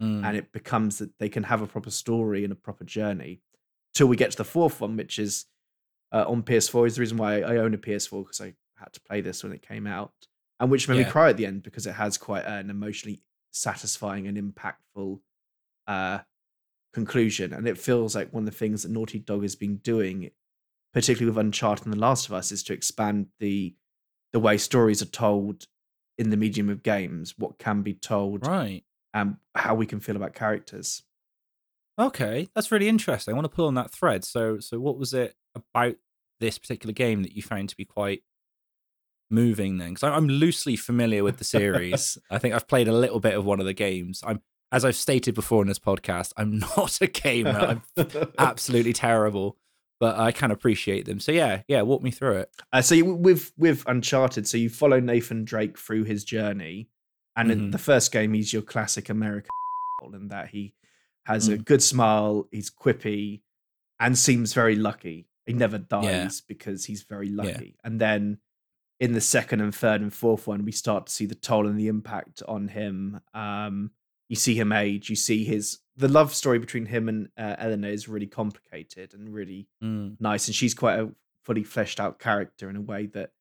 [0.01, 0.23] Mm.
[0.23, 3.41] And it becomes that they can have a proper story and a proper journey
[3.95, 5.45] till we get to the fourth one, which is
[6.11, 6.85] uh, on PS4.
[6.85, 9.53] Is the reason why I own a PS4 because I had to play this when
[9.53, 10.13] it came out,
[10.59, 11.05] and which made Yeah.
[11.05, 15.19] me cry at the end because it has quite an emotionally satisfying and impactful
[15.87, 16.19] uh,
[16.93, 17.53] conclusion.
[17.53, 20.31] And it feels like one of the things that Naughty Dog has been doing,
[20.93, 23.75] particularly with Uncharted and The Last of Us, is to expand the
[24.33, 25.67] the way stories are told
[26.17, 28.83] in the medium of games, what can be told, Right.
[29.13, 31.03] and how we can feel about characters.
[31.99, 33.33] Okay, that's really interesting.
[33.33, 34.23] I want to pull on that thread.
[34.25, 35.95] So, so what was it about
[36.39, 38.23] this particular game that you found to be quite
[39.29, 39.77] moving?
[39.77, 42.17] Then, because I'm loosely familiar with the series.
[42.31, 44.21] I think I've played a little bit of one of the games.
[44.25, 47.81] I'm, as I've stated before in this podcast, I'm not a gamer.
[47.97, 49.57] I'm absolutely terrible,
[49.99, 51.19] but I can appreciate them.
[51.19, 52.51] So yeah, yeah, walk me through it.
[52.73, 56.89] Uh, so you, with with Uncharted, so you follow Nathan Drake through his journey,
[57.35, 57.71] and in Mhm.
[57.71, 59.49] the first game, he's your classic American,
[60.13, 60.73] in that he
[61.25, 61.65] has a Mm.
[61.65, 63.41] good smile, he's quippy,
[63.99, 65.27] and seems very lucky.
[65.45, 67.77] He never dies because he's very lucky.
[67.83, 68.39] And then
[68.99, 71.79] in the second and third and fourth one, we start to see the toll and
[71.79, 73.19] the impact on him.
[73.33, 73.91] Um,
[74.29, 75.09] you see him age.
[75.09, 79.33] You see his the love story between him and uh, Eleanor is really complicated and
[79.33, 80.17] really Mm.
[80.19, 81.09] nice, and she's quite a
[81.43, 83.31] fully fleshed out character in a way that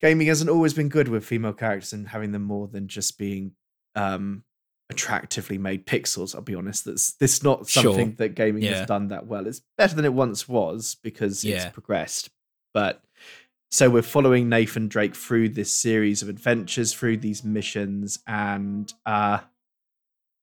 [0.00, 3.52] gaming hasn't always been good with female characters and having them more than just being
[3.94, 4.44] um
[4.90, 6.34] attractively made pixels.
[6.34, 7.82] I'll be honest, that's this is not Sure.
[7.84, 8.78] something that gaming Yeah.
[8.78, 9.46] has done that well.
[9.46, 11.64] It's better than it once was because Yeah.
[11.66, 12.30] it's progressed,
[12.74, 13.02] but.
[13.72, 19.38] So we're following Nathan Drake through this series of adventures, through these missions, and uh,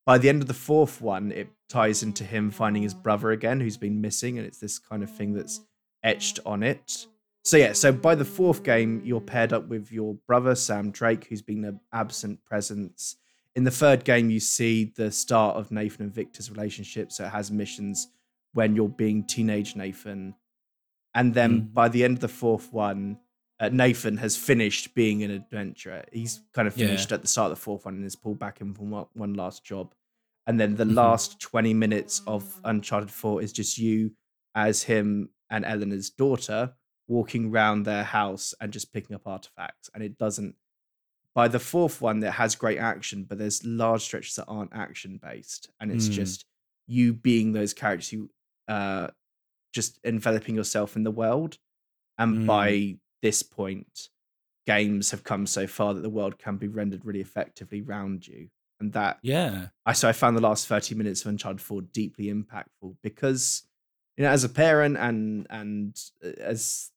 [0.04, 3.60] by the end of the fourth one, it ties into him finding his brother again,
[3.60, 5.62] who's been missing, and it's this kind of thing that's
[6.02, 7.06] etched on it.
[7.44, 11.26] So yeah, so by the fourth game, you're paired up with your brother Sam Drake,
[11.26, 13.18] who's been an absent presence.
[13.56, 17.12] In the third game, you see the start of Nathan and Victor's relationship.
[17.12, 18.08] So it has missions
[18.54, 20.34] when you're being teenage Nathan,
[21.14, 21.74] and then Mm.
[21.74, 23.20] by the end of the fourth one,
[23.60, 26.06] uh, Nathan has finished being an adventurer.
[26.14, 26.88] He's kind of Yeah.
[26.88, 29.08] finished at the start of the fourth one and is pulled back in from one,
[29.14, 29.94] one last job.
[30.48, 30.94] And then the Mhm.
[30.96, 34.16] last 20 minutes of Uncharted 4 is just you
[34.56, 36.74] as him and Eleanor's daughter
[37.08, 39.90] walking around their house and just picking up artifacts.
[39.94, 40.56] And it doesn't.
[41.36, 45.18] By the fourth one, that has great action, but there's large stretches that aren't action
[45.18, 45.70] based.
[45.80, 46.14] And it's Mm.
[46.14, 46.46] just
[46.88, 48.30] you being those characters, who
[48.68, 49.10] uh,
[49.74, 51.58] just enveloping yourself in the world.
[52.18, 52.46] And Mm.
[52.46, 54.10] by this point,
[54.66, 58.50] games have come so far that the world can be rendered really effectively around you.
[58.80, 62.26] And that yeah, I so I found the last 30 minutes of Uncharted 4 deeply
[62.28, 63.64] impactful because
[64.16, 66.92] you know, as a parent and and uh, as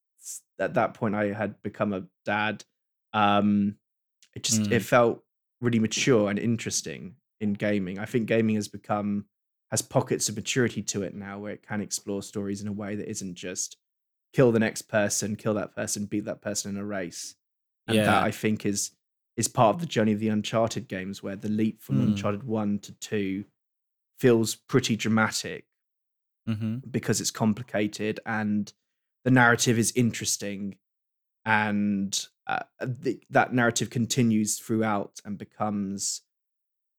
[0.59, 2.65] at that point I had become a dad,
[3.13, 3.77] um,
[4.35, 4.73] it just mm.
[4.73, 5.23] it felt
[5.61, 7.99] really mature and interesting in gaming.
[7.99, 9.27] I think gaming has become
[9.73, 12.95] has pockets of maturity to it now where it can explore stories in a way
[12.95, 13.79] that isn't just
[14.35, 17.35] kill the next person, kill that person, beat that person in a race.
[17.89, 18.05] And yeah.
[18.05, 18.93] that I think is
[19.35, 22.09] is part of the journey of the Uncharted games, where the leap from mm.
[22.09, 23.45] Uncharted one to two
[24.21, 25.65] feels pretty dramatic
[26.47, 26.77] mm-hmm.
[26.91, 28.73] because it's complicated and
[29.25, 30.77] the narrative is interesting,
[31.47, 36.23] and uh, the, that narrative continues throughout and becomes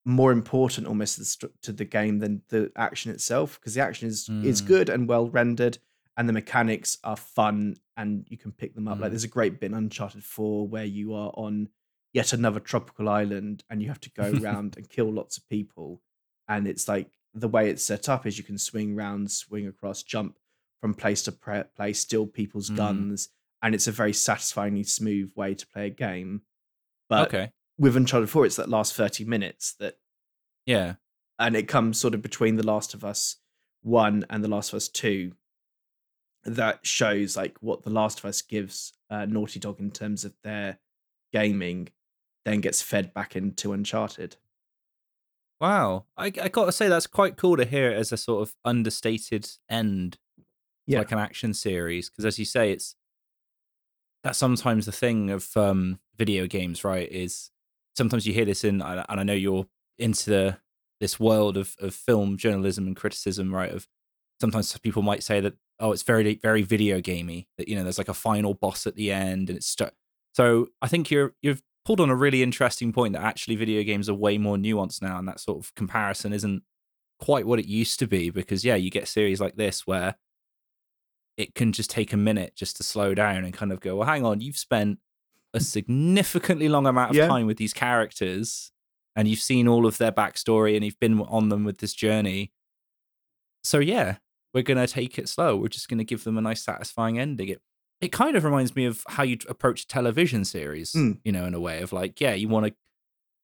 [0.05, 4.43] more important almost to the game than the action itself because the action is mm.
[4.43, 5.77] is good and well rendered
[6.17, 8.97] and the mechanics are fun and you can pick them up.
[8.97, 9.01] Mm.
[9.01, 11.69] Like there's a great bit in Uncharted 4 where you are on
[12.11, 16.01] yet another tropical island and you have to go around and kill lots of people.
[16.47, 20.03] And it's like the way it's set up is you can swing round swing across,
[20.03, 20.37] jump
[20.81, 22.75] from place to place, steal people's mm.
[22.75, 23.29] guns,
[23.61, 26.41] and it's a very satisfyingly smooth way to play a game.
[27.09, 27.51] But okay.
[27.77, 29.95] With Uncharted 4, it's that last 30 minutes that
[30.65, 30.95] Yeah.
[31.39, 33.37] And it comes sort of between The Last of Us
[33.81, 35.33] 1 and The Last of Us 2
[36.45, 40.33] that shows like what The Last of Us gives uh, Naughty Dog in terms of
[40.43, 40.79] their
[41.31, 41.89] gaming,
[42.45, 44.35] then gets fed back into Uncharted.
[45.61, 48.41] Wow, I, I got to say that's quite cool to hear it as a sort
[48.47, 50.17] of understated end,
[50.85, 50.97] yeah.
[50.97, 52.09] like an action series.
[52.09, 52.95] Because as you say, it's
[54.23, 57.09] that's sometimes the thing of um, video games, right?
[57.09, 57.51] Is
[57.95, 59.65] sometimes you hear this in, and I know you're
[59.97, 60.57] into the,
[60.99, 63.71] this world of of film journalism and criticism, right?
[63.71, 63.87] Of
[64.39, 67.47] sometimes people might say that oh, it's very very video gamey.
[67.57, 69.75] That you know, there's like a final boss at the end, and it's
[70.33, 70.67] so.
[70.81, 74.13] I think you're you've pulled on a really interesting point that actually video games are
[74.13, 76.63] way more nuanced now, and that sort of comparison isn't
[77.19, 78.29] quite what it used to be.
[78.29, 80.15] Because yeah, you get series like this where
[81.37, 84.07] it can just take a minute just to slow down and kind of go, well,
[84.07, 84.99] hang on, you've spent
[85.53, 87.27] a significantly long amount of yeah.
[87.27, 88.71] time with these characters
[89.15, 92.51] and you've seen all of their backstory and you've been on them with this journey.
[93.63, 94.17] So yeah,
[94.53, 95.55] we're going to take it slow.
[95.55, 97.49] We're just going to give them a nice, satisfying ending.
[97.49, 97.61] It,
[98.01, 101.19] it kind of reminds me of how you approach a television series, mm.
[101.23, 102.73] you know, in a way of like, yeah, you want to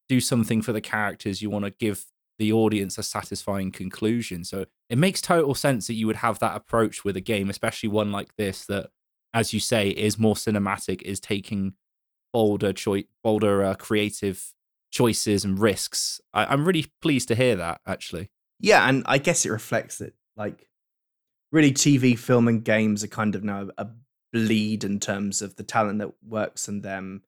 [0.07, 1.41] do something for the characters.
[1.41, 2.05] You want to give
[2.39, 4.43] the audience a satisfying conclusion.
[4.43, 7.89] So it makes total sense that you would have that approach with a game, especially
[7.89, 8.89] one like this that,
[9.33, 11.73] as you say, is more cinematic, is taking
[12.33, 14.53] bolder, choice, bolder uh, creative
[14.91, 16.21] choices and risks.
[16.33, 18.31] I- I'm really pleased to hear that, actually.
[18.59, 20.67] Yeah, and I guess it reflects that, like,
[21.51, 23.87] really TV, film, and games are kind of now a
[24.31, 27.23] bleed in terms of the talent that works in them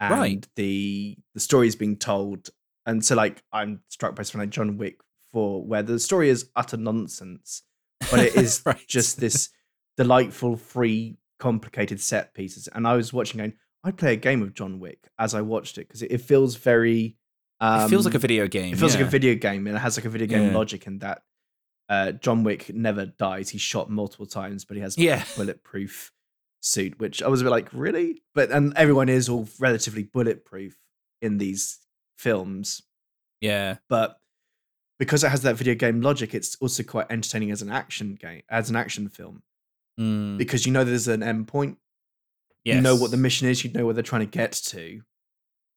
[0.00, 0.48] and right.
[0.56, 2.50] the the stories being told.
[2.84, 5.00] And so like I'm struck by something like John Wick
[5.32, 7.62] 4, where the story is utter nonsense,
[8.10, 8.80] but it is right.
[8.86, 9.48] just this
[9.96, 12.68] delightful, free, complicated set pieces.
[12.68, 15.78] And I was watching going, I'd play a game of John Wick as I watched
[15.78, 17.16] it because it, it, feels very
[17.60, 18.72] um, it feels like a um, video game.
[18.72, 19.00] It feels yeah.
[19.00, 20.56] like a video game and it has like a video game yeah.
[20.56, 21.22] logic in that
[21.88, 23.50] uh, John Wick never dies.
[23.50, 25.24] He's shot multiple times, but he has yeah.
[25.36, 26.12] bulletproof
[26.60, 28.22] suit, which I was a bit like, really?
[28.34, 30.76] But and everyone is all relatively bulletproof
[31.22, 31.78] in these
[32.18, 32.82] films.
[33.40, 33.76] Yeah.
[33.88, 34.18] But
[34.98, 38.42] because it has that video game logic, it's also quite entertaining as an action game,
[38.50, 39.42] as an action film.
[40.00, 40.38] Mm.
[40.38, 41.78] Because you know there's an end point.
[42.66, 42.74] Yes.
[42.74, 45.00] You know what the mission is, you know where they're trying to get to.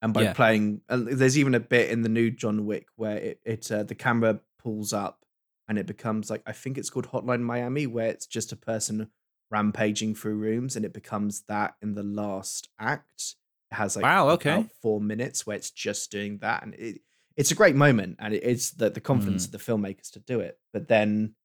[0.01, 0.33] And by yeah.
[0.33, 3.83] playing, and there's even a bit in the new John Wick where it, it uh,
[3.83, 5.23] the camera pulls up
[5.67, 9.11] and it becomes like I think it's called Hotline Miami, where it's just a person
[9.51, 13.35] rampaging through rooms, and it becomes that in the last act.
[13.71, 17.01] It has like wow, okay, four minutes where it's just doing that, and it,
[17.37, 19.45] it's a great moment, and it's the the confidence mm.
[19.47, 20.57] of the filmmakers to do it.
[20.73, 21.35] But then,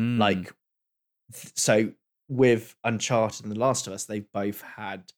[0.00, 0.18] mm.
[0.18, 0.54] like,
[1.56, 1.92] so
[2.28, 5.12] with Uncharted and The Last of Us, they've both had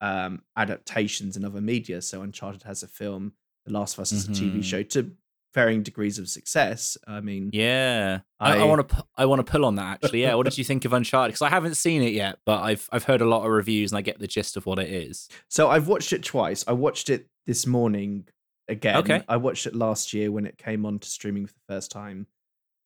[0.00, 2.02] um, adaptations in other media.
[2.02, 3.32] So Uncharted has a film,
[3.66, 4.58] The Last of Us is mm-hmm.
[4.58, 5.12] a TV show to
[5.54, 6.96] varying degrees of success.
[7.06, 10.22] I mean, yeah, I, I want to I want to pull on that actually.
[10.22, 11.32] Yeah, what did you think of Uncharted?
[11.32, 13.98] Because I haven't seen it yet, but I've I've heard a lot of reviews and
[13.98, 15.28] I get the gist of what it is.
[15.48, 16.64] So I've watched it twice.
[16.66, 18.28] I watched it this morning
[18.68, 18.96] again.
[18.96, 21.90] Okay, I watched it last year when it came on to streaming for the first
[21.90, 22.26] time.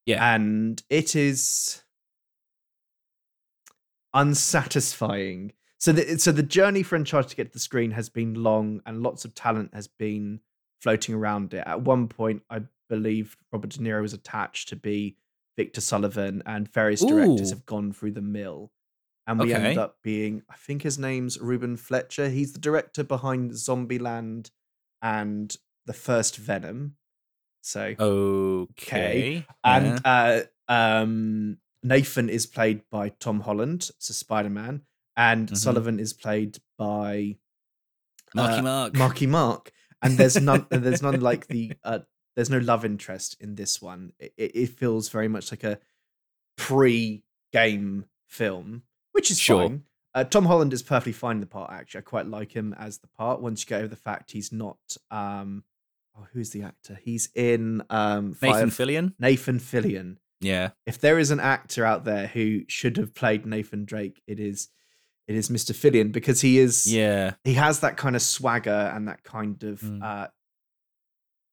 [0.04, 1.82] Yeah, and it is
[4.16, 5.52] unsatisfying.
[5.78, 8.80] So the so the journey for Uncharted to get to the screen has been long,
[8.86, 10.40] and lots of talent has been
[10.80, 11.64] floating around it.
[11.66, 15.16] At one point, I believe Robert De Niro was attached to be
[15.56, 17.54] Victor Sullivan, and various directors Ooh.
[17.56, 18.72] have gone through the mill.
[19.28, 19.70] and we Okay.
[19.70, 22.28] end up being I think his name's Ruben Fleischer.
[22.28, 24.50] He's the director behind Zombieland
[25.02, 26.96] and the first Venom.
[27.62, 29.44] So Okay.
[29.64, 34.82] and uh, um, Nathan is played by Tom Holland, so Spider Man,
[35.16, 35.56] and Mhm.
[35.56, 37.36] Sullivan is played by
[38.34, 38.94] Marky uh, Mark.
[38.96, 39.72] Marky Mark.
[40.02, 40.66] And there's none.
[40.70, 41.72] there's none like the.
[41.84, 42.00] Uh,
[42.34, 44.12] there's no love interest in this one.
[44.18, 45.78] It, it it feels very much like a
[46.56, 49.68] pre-game film, which is Sure.
[49.68, 49.84] fine.
[50.14, 51.70] Uh, Tom Holland is perfectly fine in the part.
[51.70, 53.40] Actually, I quite like him as the part.
[53.42, 54.78] Once you get over the fact he's not.
[55.10, 55.64] Um,
[56.16, 56.98] oh, who's the actor?
[57.02, 59.14] He's in um, Nathan Fire- Fillion.
[59.18, 60.16] Nathan Fillion.
[60.40, 60.70] Yeah.
[60.86, 64.68] If there is an actor out there who should have played Nathan Drake, it is
[65.28, 65.72] it is Mr.
[65.74, 67.34] Fillion because he is Yeah.
[67.44, 70.02] he has that kind of swagger and that kind of Mm.
[70.02, 70.28] uh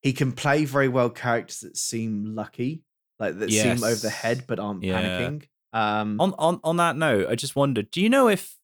[0.02, 2.82] he can play very well characters that seem lucky,
[3.18, 5.00] like that seem over the head but aren't Yeah.
[5.00, 5.44] panicking.
[5.72, 8.56] Um On on on that note, I just wondered, do you know if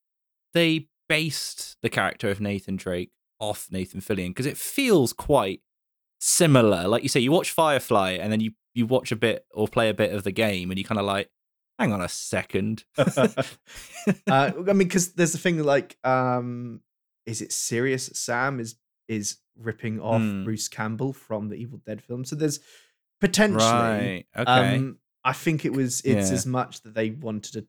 [0.52, 4.28] they based the character of Nathan Drake off Nathan Fillion?
[4.28, 5.60] Because it feels quite
[6.20, 6.86] similar.
[6.86, 9.88] Like you say, you watch Firefly and then you you watch a bit or play
[9.88, 11.30] a bit of the game and you kind of like,
[11.78, 12.84] hang on a second.
[12.98, 13.22] uh,
[14.28, 16.80] I mean, because there's the thing like, um,
[17.26, 18.06] is it serious?
[18.14, 18.76] Sam is
[19.08, 20.44] is ripping off Hmm.
[20.44, 22.24] Bruce Campbell from the Evil Dead film.
[22.24, 22.60] So there's
[23.20, 24.24] potentially, right.
[24.36, 24.76] Okay.
[24.76, 26.34] um, I think it was it's Yeah.
[26.34, 27.66] as much that they wanted a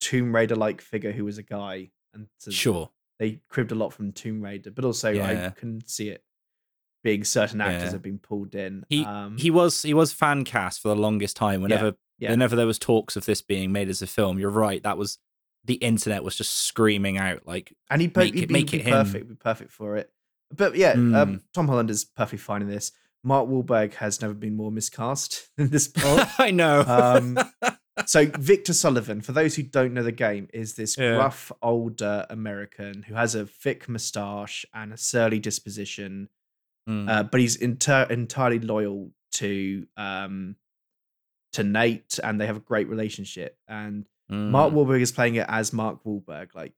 [0.00, 2.90] Tomb Raider like figure who was a guy, and so sure.
[3.18, 5.50] they cribbed a lot from Tomb Raider, but also I Yeah.
[5.50, 6.22] can see it
[7.04, 7.90] being certain actors Yeah.
[7.92, 8.84] have been pulled in.
[8.88, 11.62] He um, he was he was fan cast for the longest time.
[11.62, 12.30] Whenever yeah.
[12.30, 14.82] whenever there was talks of this being made as a film, you're right.
[14.82, 15.18] That was
[15.64, 18.86] the internet was just screaming out like, and he make he'd be, make be it
[18.86, 18.92] him.
[18.92, 20.10] perfect, be perfect for it.
[20.54, 21.16] But yeah, Mm.
[21.16, 22.90] um, Tom Holland is perfectly fine in this.
[23.22, 26.28] Mark Wahlberg has never been more miscast in this part.
[26.38, 26.80] I know.
[26.86, 27.38] Um,
[28.06, 31.16] so Victor Sullivan, for those who don't know the game, is this Yeah.
[31.16, 36.28] rough older American who has a thick moustache and a surly disposition,
[36.88, 37.08] Mm.
[37.10, 40.56] uh, but he's inter- entirely loyal to um,
[41.52, 43.56] to Nate, and they have a great relationship.
[43.68, 44.76] And Mark Mm.
[44.76, 46.54] Wahlberg is playing it as Mark Wahlberg.
[46.54, 46.74] Like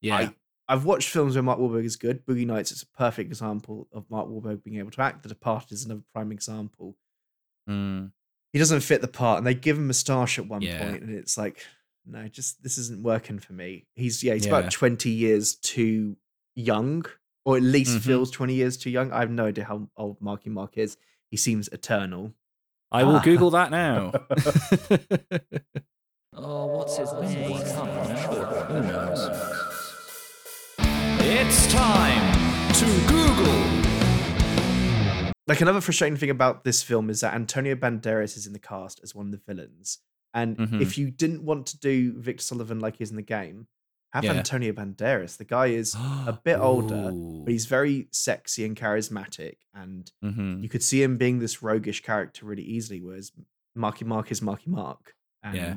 [0.00, 0.16] yeah.
[0.16, 0.34] I,
[0.68, 2.26] I've watched films where Mark Wahlberg is good.
[2.26, 5.22] Boogie Nights is a perfect example of Mark Wahlberg being able to act.
[5.22, 6.96] The Departed is another prime example.
[7.68, 8.10] Mm.
[8.52, 10.78] He doesn't fit the part, and they give him a moustache at one Yeah.
[10.82, 11.64] point, and it's like,
[12.06, 13.86] no, just this isn't working for me.
[13.94, 14.58] He's yeah, he's Yeah.
[14.58, 16.16] about twenty years too
[16.54, 17.04] young,
[17.46, 18.00] or at least Mhm.
[18.02, 19.10] feels twenty years too young.
[19.12, 20.96] I have no idea how old Marky Mark is.
[21.30, 22.34] He seems eternal.
[22.92, 23.22] I will Ah.
[23.22, 24.12] Google that now.
[26.38, 27.54] Oh, what's his name?
[27.54, 28.64] I can't remember.
[28.66, 29.20] Who knows?
[31.20, 33.62] It's time to Google.
[35.46, 39.00] Like another frustrating thing about this film is that Antonio Banderas is in the cast
[39.02, 39.98] as one of the villains.
[40.34, 40.82] And Mhm.
[40.82, 43.68] if you didn't want to do Victor Sullivan like he's in the game,
[44.16, 44.32] have Yeah.
[44.34, 45.36] Antonio Banderas.
[45.36, 50.62] The guy is a bit older, but he's very sexy and charismatic, and Mhm.
[50.62, 53.00] you could see him being this roguish character really easily.
[53.00, 53.32] Whereas
[53.74, 55.76] Marky Mark is Marky Mark, and Yeah.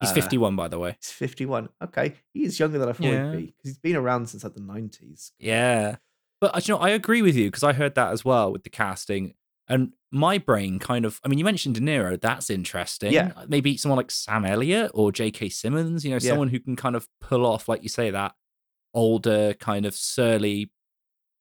[0.00, 0.96] He's uh, 51, by the way.
[1.00, 1.70] He's fifty-one.
[1.82, 3.32] Okay, he's younger than I thought Yeah.
[3.32, 5.32] he'd be because he's been around since like the nineties.
[5.40, 5.96] Yeah.
[6.40, 8.62] But uh, you know, I agree with you because I heard that as well with
[8.62, 9.34] the casting.
[9.68, 12.18] And my brain kind of, I mean, you mentioned De Niro.
[12.20, 13.12] That's interesting.
[13.12, 13.32] Yeah.
[13.36, 15.50] Uh, maybe someone like Sam Elliott or J.K.
[15.50, 16.30] Simmons, you know, Yeah.
[16.30, 18.34] someone who can kind of pull off, like you say, that
[18.94, 20.70] older, kind of surly,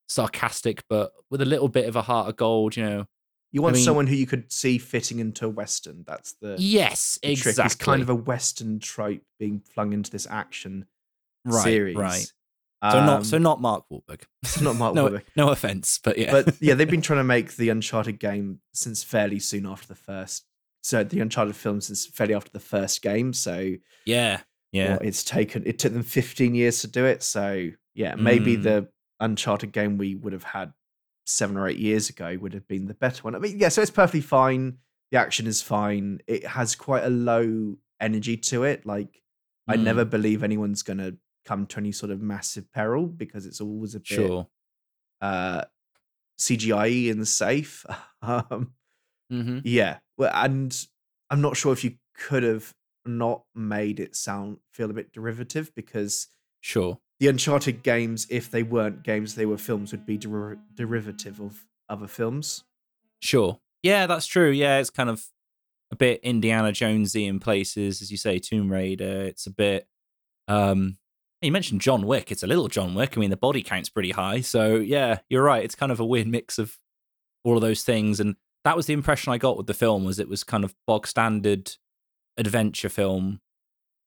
[0.10, 3.06] sarcastic, but with a little bit of a heart of gold, you know.
[3.52, 6.04] You want mean- someone who you could see fitting into a western.
[6.06, 7.48] That's the Yes, the trick.
[7.48, 7.66] exactly.
[7.66, 10.86] It's kind of a western trope being flung into this action
[11.46, 11.96] right, series.
[11.96, 12.32] Right.
[12.84, 14.22] So not so Um, not Mark Wahlberg.
[14.44, 15.24] so not Mark no, Wahlberg.
[15.36, 16.32] no offense, but yeah.
[16.32, 19.96] But yeah, they've been trying to make the Uncharted game since fairly soon after the
[19.96, 20.46] first.
[20.84, 23.34] So the Uncharted film since fairly after the first game.
[23.34, 23.74] So
[24.06, 24.90] yeah, yeah.
[24.92, 27.24] well, it's taken it took them 15 years to do it.
[27.24, 28.64] So yeah, maybe Mm.
[28.64, 28.88] the
[29.20, 30.74] Uncharted game we would have had
[31.26, 33.34] seven or eight years ago would have been the better one.
[33.36, 34.78] I mean, yeah, so it's perfectly fine.
[35.12, 36.20] The action is fine.
[36.28, 38.86] It has quite a low energy to it.
[38.86, 39.22] Like
[39.68, 39.84] I Mm.
[39.84, 41.14] never believe anyone's gonna
[41.48, 44.48] come to any sort of massive peril because it's always a bit Sure.
[45.22, 45.64] uh
[46.40, 47.86] CGI and safe.
[48.22, 48.74] um
[49.32, 50.00] hmm yeah.
[50.18, 50.76] Well, and
[51.30, 52.74] I'm not sure if you could have
[53.06, 56.28] not made it sound feel a bit derivative because
[56.62, 57.00] Sure.
[57.20, 61.66] the Uncharted games, if they weren't games, they were films, would be der- derivative of
[61.88, 62.64] other films.
[63.22, 63.60] Sure.
[63.84, 64.50] Yeah, that's true.
[64.52, 65.24] Yeah, it's kind of
[65.92, 69.22] a bit Indiana Jonesy in places, as you say, Tomb Raider.
[69.24, 69.88] It's a bit
[70.48, 70.98] um
[71.42, 72.32] you mentioned John Wick.
[72.32, 73.16] It's a little John Wick.
[73.16, 74.42] I mean, the body count's pretty high.
[74.42, 75.64] So yeah, you're right.
[75.64, 76.78] It's kind of a weird mix of
[77.44, 78.20] all of those things.
[78.20, 80.76] And that was the impression I got with the film was it was kind of
[80.86, 81.72] bog standard
[82.38, 83.40] adventure film,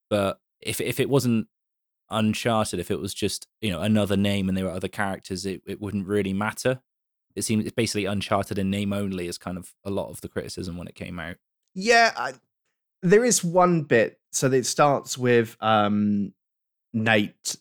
[0.08, 1.48] but if if it wasn't
[2.12, 5.62] Uncharted, if it was just you know another name and there were other characters, it,
[5.66, 6.80] it wouldn't really matter.
[7.36, 10.28] It seems it's basically Uncharted in name only is kind of a lot of the
[10.28, 11.36] criticism when it came out.
[11.72, 12.32] Yeah, I,
[13.02, 14.18] there is one bit.
[14.32, 16.34] So it starts with um,
[16.92, 17.56] Nate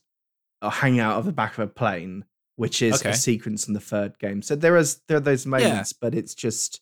[0.61, 2.25] uh, hanging out of the back of a plane,
[2.55, 3.11] which is Okay.
[3.11, 4.41] a sequence in the third game.
[4.41, 6.81] So there is there are those moments, but it's just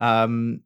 [0.00, 0.62] um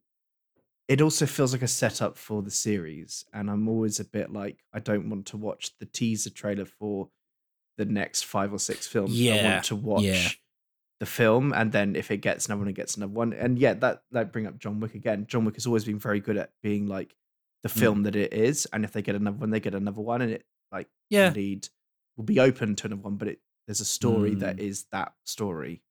[0.88, 3.24] it also feels like a setup for the series.
[3.32, 7.08] And I'm always a bit like I don't want to watch the teaser trailer for
[7.78, 9.18] the next five or six films.
[9.18, 9.32] Yeah.
[9.32, 10.28] I Yeah, want to watch yeah.
[11.00, 13.32] the film and then if it gets another one, it gets another one.
[13.32, 15.26] And yeah, that that bring up John Wick again.
[15.26, 17.14] John Wick has always been very good at being like
[17.62, 17.78] the Mm.
[17.78, 18.66] film that it is.
[18.72, 20.20] And if they get another one, they get another one.
[20.20, 21.28] And it like Yeah.
[21.28, 21.68] indeed
[22.16, 24.60] will be open to another one, but it there's a story that Mm.
[24.60, 25.82] is that story.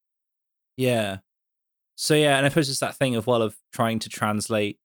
[0.77, 1.19] Yeah.
[1.95, 4.79] So yeah, and I suppose it's that thing of well of trying to translate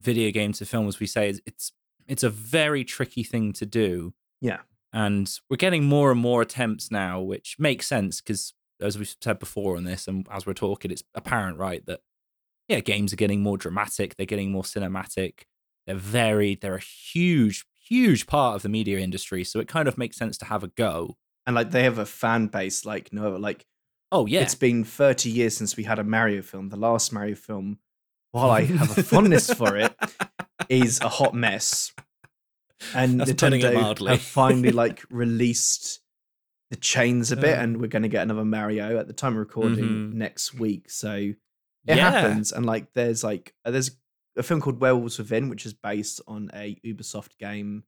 [0.00, 1.72] video game to film, as we say, it's it's,
[2.06, 4.14] it's a very tricky thing to do.
[4.40, 4.60] Yeah.
[4.92, 9.38] And we're getting more and more attempts now, which makes sense because as we've said
[9.38, 12.00] before on this, and as we're talking, it's apparent, right, that
[12.68, 15.42] yeah, games are getting more dramatic, they're getting more cinematic,
[15.86, 19.44] they're varied, they're a huge, huge part of the media industry.
[19.44, 21.16] So it kind of makes sense to have a go.
[21.46, 23.30] And like they have a fan base like no.
[23.36, 23.66] Like
[24.10, 24.40] Oh yeah.
[24.42, 26.68] it's been 30 years since we had a Mario film.
[26.68, 27.78] The last Mario film,
[28.30, 29.94] while I have a fondness for it,
[30.68, 31.92] is a hot mess.
[32.94, 34.10] And That's Nintendo mildly.
[34.12, 36.00] have finally like released
[36.70, 37.62] the chains a bit, Uh.
[37.62, 40.12] and we're going to get another Mario at the time of recording Mhm.
[40.14, 40.90] next week.
[40.90, 41.36] So it
[41.86, 42.10] Yeah.
[42.10, 43.90] happens, and like there's like there's
[44.36, 47.84] a film called Werewolves Within, which is based on a Ubisoft game,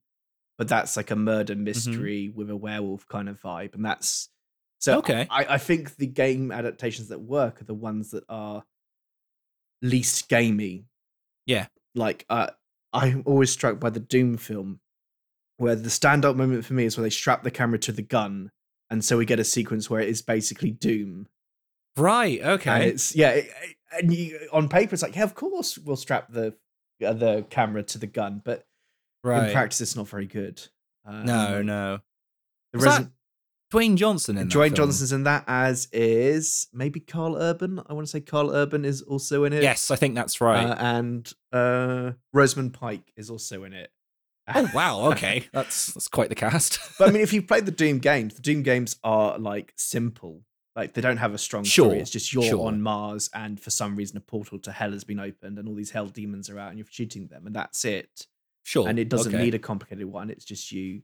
[0.59, 1.65] but that's like a murder Mm-hmm.
[1.65, 4.29] mystery with a werewolf kind of vibe, and that's
[4.81, 5.27] so Okay.
[5.31, 8.65] I, I think the game adaptations that work are the ones that are
[9.83, 10.85] least gamey.
[11.47, 11.67] Yeah.
[11.95, 12.49] Like uh,
[12.93, 14.81] I'm always struck by the Doom film,
[15.57, 18.51] where the standout moment for me is where they strap the camera to the gun,
[18.91, 21.29] and so we get a sequence where it is basically Doom.
[21.97, 22.43] Right.
[22.43, 22.89] Okay.
[22.89, 26.31] it's yeah, it, it- and you, on paper it's like, yeah, of course we'll strap
[26.33, 26.55] the
[27.05, 28.67] uh, the camera to the gun, but
[29.23, 29.47] Right.
[29.49, 30.61] in practice it's not very good.
[31.07, 32.01] Um, no, no.
[32.73, 33.11] The Was that
[33.73, 34.75] Dwayne Johnson in that Dwayne?
[34.75, 37.81] Johnson's in that, as is maybe Karl Urban.
[37.87, 39.63] I want to say Karl Urban is also in it.
[39.63, 40.67] Yes, I think that's right.
[40.67, 43.91] Uh, and uh, Rosamund Pike is also in it.
[44.55, 45.07] oh wow.
[45.13, 46.79] Okay, that's that's quite the cast.
[46.99, 50.43] but I mean, if you've played the Doom games, the Doom games are like simple.
[50.77, 52.01] Like they don't have a strong Sure, story.
[52.01, 52.67] It's just you're sure.
[52.67, 55.75] on Mars, and for some reason, a portal to hell has been opened, and all
[55.75, 58.27] these hell demons are out, and you're shooting them, and that's it.
[58.65, 58.89] sure.
[58.89, 59.45] And it doesn't okay.
[59.45, 60.31] need a complicated one.
[60.31, 61.03] It's just you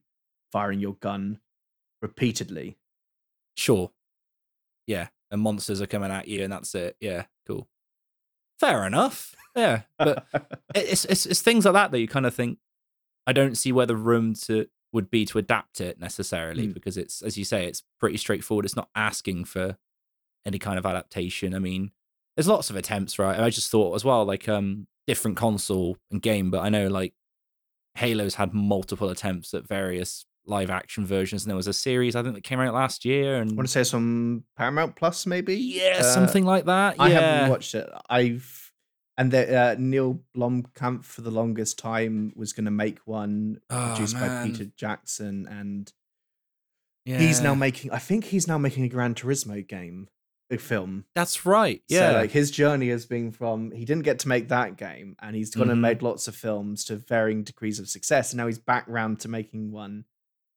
[0.51, 1.39] firing your gun
[2.03, 2.79] repeatedly.
[3.57, 3.91] Sure.
[4.87, 6.97] Yeah, and monsters are coming at you, and that's it.
[7.01, 7.68] Yeah, cool.
[8.59, 9.35] Fair enough.
[9.55, 10.27] Yeah, but
[10.75, 12.59] it's it's it's things like that that you kind of think.
[13.27, 16.74] I don't see where the room to would be to adapt it necessarily Mm.
[16.74, 18.64] because it's as you say, it's pretty straightforward.
[18.64, 19.76] It's not asking for
[20.45, 21.55] any kind of adaptation.
[21.55, 21.93] I mean,
[22.36, 23.38] there's lots of attempts, right?
[23.38, 27.14] I just thought as well, like um, different console and game, but I know like
[27.97, 32.22] Halo's had multiple attempts at various live action versions, and there was a series I
[32.22, 35.55] think that came out last year, and I want to say some Paramount Plus, maybe.
[35.57, 36.97] yeah, Uh, something like that.
[36.97, 37.03] yeah.
[37.03, 37.88] i haven't watched it.
[38.09, 38.59] I've
[39.18, 43.88] and the, uh, Neil Blomkamp for the longest time was going to make one Oh,
[43.88, 44.42] produced by.
[44.44, 45.92] Peter Jackson, and
[47.04, 47.90] he's now making.
[47.90, 50.08] I think he's now making a Gran Turismo game,
[50.50, 51.04] a film.
[51.14, 51.82] That's right.
[51.88, 52.11] Yeah.
[52.11, 55.34] So like his journey has been from he didn't get to make that game, and
[55.36, 55.82] he's gone and Mhm.
[55.82, 59.28] made lots of films to varying degrees of success, and now he's back round to
[59.28, 60.04] making one.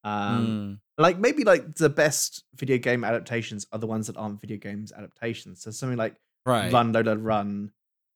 [0.06, 1.02] Um, Mm.
[1.02, 4.92] like maybe like the best video game adaptations are the ones that aren't video games
[4.92, 5.62] adaptations.
[5.62, 6.72] So something like right.
[6.74, 7.72] Run Lola Run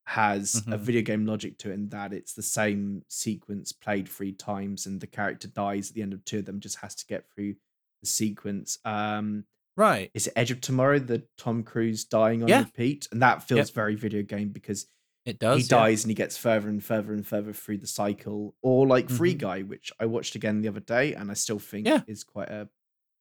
[0.08, 0.80] has a Mhm.
[0.80, 5.02] video game logic to it in that it's the same sequence played three times and
[5.02, 7.54] the character dies at the end of two of them just has to get through
[8.02, 8.78] the sequence.
[8.86, 9.46] Um
[9.76, 10.10] Right.
[10.14, 12.60] is it Edge of Tomorrow, the Tom Cruise dying on Yeah.
[12.64, 13.08] repeat?
[13.12, 13.76] And that feels Yep.
[13.76, 14.88] very video game because
[15.26, 15.58] It does.
[15.58, 15.78] he yeah.
[15.82, 18.56] dies and he gets further and further and further through the cycle.
[18.62, 19.40] Or like Free Mhm.
[19.40, 22.04] Guy, which I watched again the other day and I still think Yeah.
[22.08, 22.70] is quite a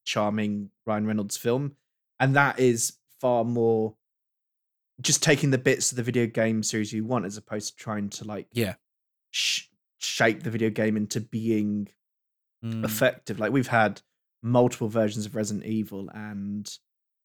[0.05, 1.77] charming Ryan Reynolds film.
[2.21, 3.97] And that is far more
[5.01, 8.09] just taking the bits of the video game series you want as opposed to trying
[8.11, 8.75] to like Yeah.
[9.31, 9.65] sh-
[9.99, 11.89] shape the video game into being
[12.65, 12.85] Mm.
[12.85, 13.39] effective.
[13.39, 14.01] Like we've had
[14.43, 16.67] multiple versions of Resident Evil and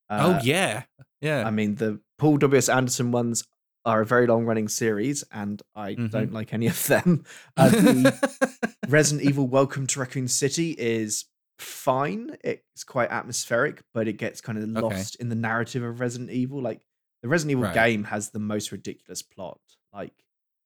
[0.10, 0.84] uh, oh yeah.
[1.22, 1.48] Yeah.
[1.48, 2.68] I mean, the Paul W.S.
[2.68, 3.46] Anderson ones
[3.86, 6.12] are a very long running series, and I Mhm.
[6.12, 7.24] don't like any of them.
[7.58, 11.26] Uh, the Resident Evil Welcome to Raccoon City is
[11.60, 12.36] fine.
[12.44, 14.82] It's quite atmospheric, but it gets kind of Okay.
[14.82, 16.62] lost in the narrative of Resident Evil.
[16.62, 16.82] Like,
[17.22, 17.74] the Resident Evil Right.
[17.74, 19.60] game has the most ridiculous plot.
[19.94, 20.14] Like,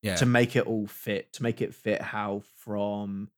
[0.02, 0.16] yeah.
[0.16, 3.30] to make it all fit, to make it fit how from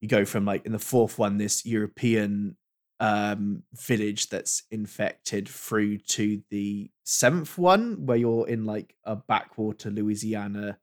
[0.00, 2.56] you go from like in the fourth one, this European
[3.00, 9.90] um village that's infected through to the seventh one where you're in like a backwater
[9.90, 10.78] Louisiana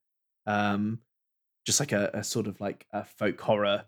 [0.45, 0.99] um
[1.65, 3.86] just like a, a sort of like a folk horror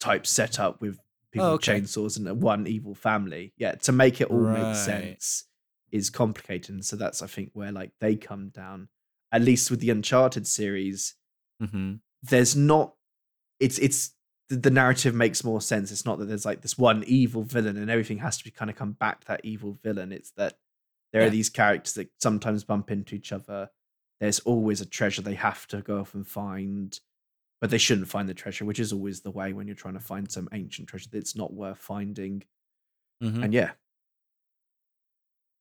[0.00, 0.98] type setup with
[1.30, 3.52] people Oh, with chainsaws and a one evil family.
[3.58, 4.62] Yeah, to make it all Right.
[4.68, 5.44] make sense
[5.92, 6.74] is complicated.
[6.74, 8.88] And so that's I think where like they come down.
[9.32, 11.14] At least with the Uncharted series,
[11.60, 12.94] hmm there's not
[13.60, 14.12] it's it's
[14.48, 15.90] the, the narrative makes more sense.
[15.92, 18.70] It's not that there's like this one evil villain and everything has to be kind
[18.70, 20.12] of come back to that evil villain.
[20.12, 20.58] It's that
[21.12, 21.28] there Yeah.
[21.28, 23.70] are these characters that sometimes bump into each other.
[24.20, 26.98] There's always a treasure they have to go off and find,
[27.60, 30.00] but they shouldn't find the treasure, which is always the way when you're trying to
[30.00, 32.42] find some ancient treasure that's not worth finding.
[33.20, 33.72] hmm And yeah,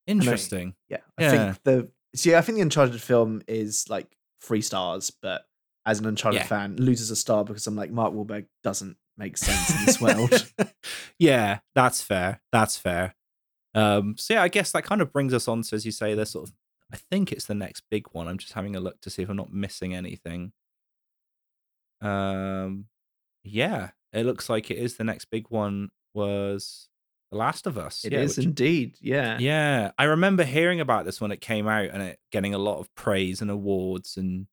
[0.07, 0.75] Interesting.
[0.89, 1.53] yeah, I Yeah.
[1.53, 5.45] think the see, I think the Uncharted film is like three stars, but
[5.85, 6.47] as an Uncharted Yeah.
[6.47, 10.51] fan, loses a star because I'm like Mark Wahlberg doesn't make sense in this world.
[11.19, 12.41] yeah, that's fair.
[12.51, 13.15] That's fair.
[13.73, 16.13] Um, so yeah, I guess that kind of brings us on to, as you say,
[16.13, 16.55] the sort of.
[16.93, 18.27] I think it's the next big one.
[18.27, 20.53] I'm just having a look to see if I'm not missing anything.
[22.01, 22.85] Um,
[23.43, 25.89] yeah, it looks like it is the next big one.
[26.13, 26.87] Was
[27.35, 28.03] Last of Us?
[28.05, 29.37] It yeah, is which- indeed, yeah.
[29.39, 32.79] Yeah, I remember hearing about this when it came out and it getting a lot
[32.79, 34.47] of praise and awards and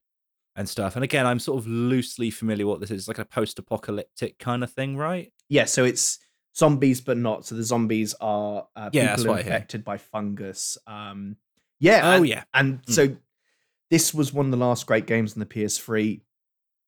[0.55, 0.97] and stuff.
[0.97, 2.99] And again, I'm sort of loosely familiar what this is.
[3.03, 5.33] It's like a post-apocalyptic kind of thing, right?
[5.49, 6.19] Yeah, so it's
[6.55, 7.47] zombies, but not.
[7.47, 9.53] So the zombies are uh, Yeah, people what I hear.
[9.55, 10.77] infected by fungus.
[10.87, 11.37] Um,
[11.81, 12.01] yeah.
[12.05, 12.93] Oh and, yeah, And Mm.
[12.93, 13.17] so
[13.91, 16.21] this was one of the last great games on the PS3.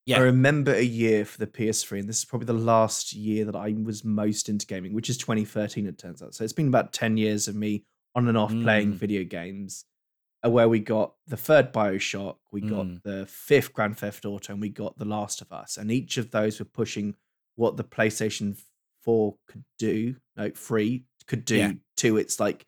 [0.07, 0.19] Yeah.
[0.19, 3.57] I remember a year for the PS3, and this is probably the last year that
[3.57, 6.35] I was most into gaming, which is 2013, it turns out.
[6.35, 7.85] So it's been about 10 years of me
[8.15, 8.97] on and off playing Mm.
[8.97, 9.87] video games,
[10.45, 13.03] uh, where we got the third Bioshock, we got Mm.
[13.03, 15.79] the fifth Grand Theft Auto, and we got The Last of Us.
[15.79, 17.17] And each of those were pushing
[17.57, 18.61] what the PlayStation
[19.01, 21.73] 4 could do, no, 3 could do Yeah.
[21.97, 22.67] to its like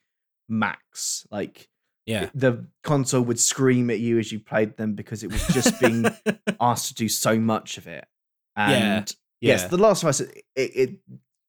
[0.48, 1.26] max.
[1.30, 1.68] Like,
[2.06, 5.78] yeah, the console would scream at you as you played them because it was just
[5.80, 6.06] being
[6.60, 8.06] asked to do so much of it.
[8.56, 9.68] Yeah, And yes, yeah.
[9.68, 10.90] The Last of Us, it, it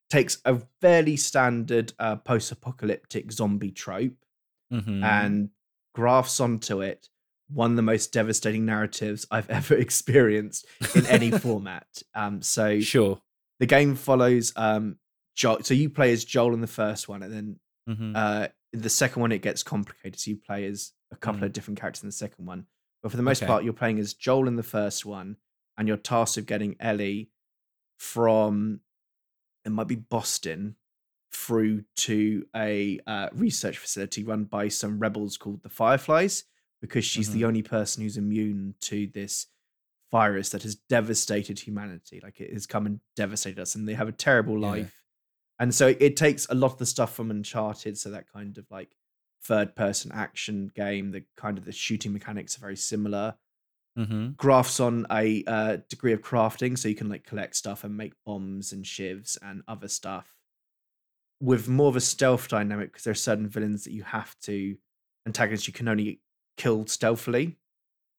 [0.09, 4.13] takes a fairly standard uh, post apocalyptic zombie trope
[4.73, 5.01] Mhm.
[5.03, 5.49] and
[5.95, 7.07] grafts onto it
[7.49, 11.87] one of the most devastating narratives I've ever experienced in any format.
[12.13, 13.21] Um, so sure.
[13.61, 14.97] the game follows um,
[15.37, 15.63] Joel.
[15.63, 18.11] So you play as Joel in the first one, and then Mhm.
[18.17, 18.47] uh,
[18.81, 20.19] the second one, it gets complicated.
[20.19, 21.45] So you play as a couple Mm.
[21.45, 22.67] of different characters in the second one.
[23.01, 23.47] But for the most Okay.
[23.47, 25.37] part, you're playing as Joel in the first one,
[25.77, 27.31] and you're tasked with getting Ellie
[27.97, 28.81] from
[29.65, 30.75] it might be Boston
[31.31, 36.45] through to a uh, research facility run by some rebels called the Fireflies,
[36.81, 39.47] because she's the only person who's immune to this
[40.09, 42.21] virus that has devastated humanity.
[42.23, 45.03] Like it has come and devastated us, and they have a terrible life.
[45.59, 48.65] And so it takes a lot of the stuff from Uncharted, so that kind of
[48.69, 48.95] like
[49.43, 53.35] third person action game, the kind of the shooting mechanics are very similar.
[53.97, 54.37] Mhm.
[54.37, 58.13] Grafts on a uh, degree of crafting, so you can like collect stuff and make
[58.25, 60.35] bombs and shivs and other stuff.
[61.39, 64.77] With more of a stealth dynamic, because there are certain villains that you have to
[65.25, 66.21] antagonists you can only
[66.57, 67.57] kill stealthily.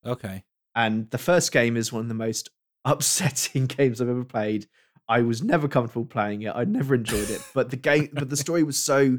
[0.05, 0.45] Okay.
[0.75, 2.51] And the first game is one of the most
[2.85, 4.69] upsetting games I've ever played.
[5.09, 6.53] I was never comfortable playing it.
[6.55, 9.19] I never enjoyed it, but the game, but the story was so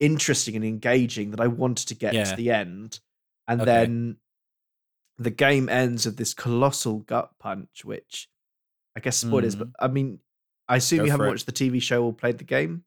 [0.00, 2.24] interesting and engaging that I wanted to get Yeah.
[2.24, 3.00] to the end.
[3.46, 3.66] And Okay.
[3.70, 4.16] then
[5.18, 8.28] the game ends with this colossal gut punch, which
[8.96, 9.56] I guess spoilers.
[9.56, 10.20] But I mean,
[10.68, 11.00] I assume Mm.
[11.00, 11.30] Go you haven't it.
[11.30, 12.84] watched the TV show or played the game.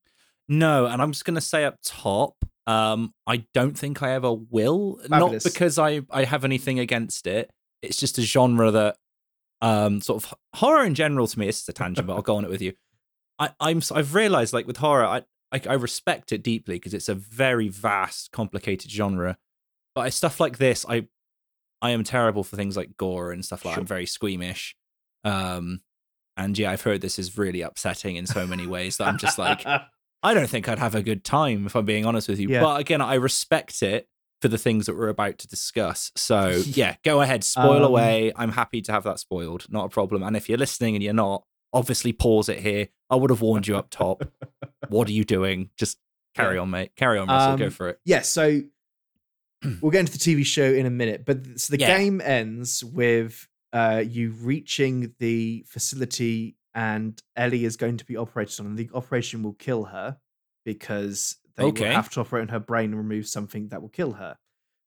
[0.48, 2.36] No, and I'm just gonna say up top,
[2.68, 4.98] um, I don't think I ever will.
[5.08, 5.44] Fabulous.
[5.46, 7.50] Not because I I have anything against it.
[7.82, 8.98] It's just a genre that,
[9.62, 11.46] um, sort of horror in general to me.
[11.46, 12.74] This is a tangent, but I'll go on it with you.
[13.40, 17.10] I I'm I've realized like with horror, I I, I respect it deeply because it's
[17.10, 19.38] a very vast, complicated genre.
[19.94, 21.08] But I, stuff like this, I
[21.82, 23.76] I am terrible for things like gore and stuff like.
[23.76, 23.82] Sure.
[23.82, 24.76] I'm very squeamish.
[25.24, 25.82] Um,
[26.38, 29.38] and yeah, I've heard this is really upsetting in so many ways that I'm just
[29.38, 29.66] like.
[30.24, 32.48] I don't think I'd have a good time if I'm being honest with you.
[32.48, 32.62] Yeah.
[32.62, 34.08] But again, I respect it
[34.42, 36.12] for the things that we're about to discuss.
[36.16, 38.32] So yeah, go ahead, spoil Um, away.
[38.36, 40.24] I'm happy to have that spoiled, not a problem.
[40.24, 42.88] And if you're listening and you're not, obviously pause it here.
[43.10, 44.24] I would have warned you up top.
[44.90, 45.70] what are you doing?
[45.78, 46.00] Just
[46.36, 46.92] carry on, mate.
[46.96, 47.58] Carry on, Russell.
[47.58, 48.00] go Um, for it.
[48.04, 48.62] yeah, so
[49.82, 51.98] we'll get into the TV show in a minute, but so the Yeah.
[51.98, 58.60] game ends with uh, you reaching the facility, and Ellie is going to be operated
[58.60, 60.18] on, and the operation will kill her
[60.66, 61.86] because they Okay.
[61.90, 64.38] will have to operate on her brain and remove something that will kill her.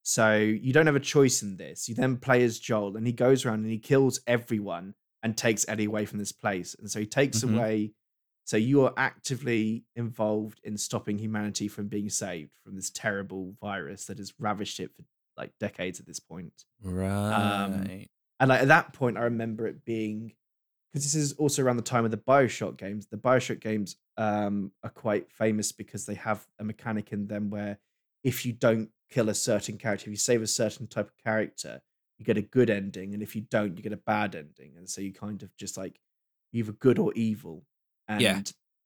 [0.02, 1.88] So you don't have a choice in this.
[1.88, 5.66] You then play as Joel, and he goes around and he kills everyone, and takes
[5.68, 6.74] Ellie away from this place.
[6.78, 7.54] And so he takes Mhm.
[7.54, 7.94] away.
[8.44, 14.04] So you are actively involved in stopping humanity from being saved from this terrible virus
[14.06, 15.02] that has ravished it for
[15.38, 16.66] like decades at this point.
[16.82, 18.08] Right.
[18.38, 20.34] And like at that point, I remember it being
[20.94, 23.06] because this is also around the time of the Bioshock games.
[23.10, 27.80] The Bioshock games um, are quite famous because they have a mechanic in them where
[28.22, 31.82] if you don't kill a certain character, if you save a certain type of character,
[32.16, 34.74] you get a good ending, and if you don't, you get a bad ending.
[34.76, 35.98] And so you kind of just like
[36.52, 37.64] either good or evil.
[38.06, 38.40] And Yeah.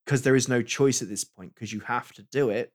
[0.07, 2.73] because there is no choice at this point, because you have to do it.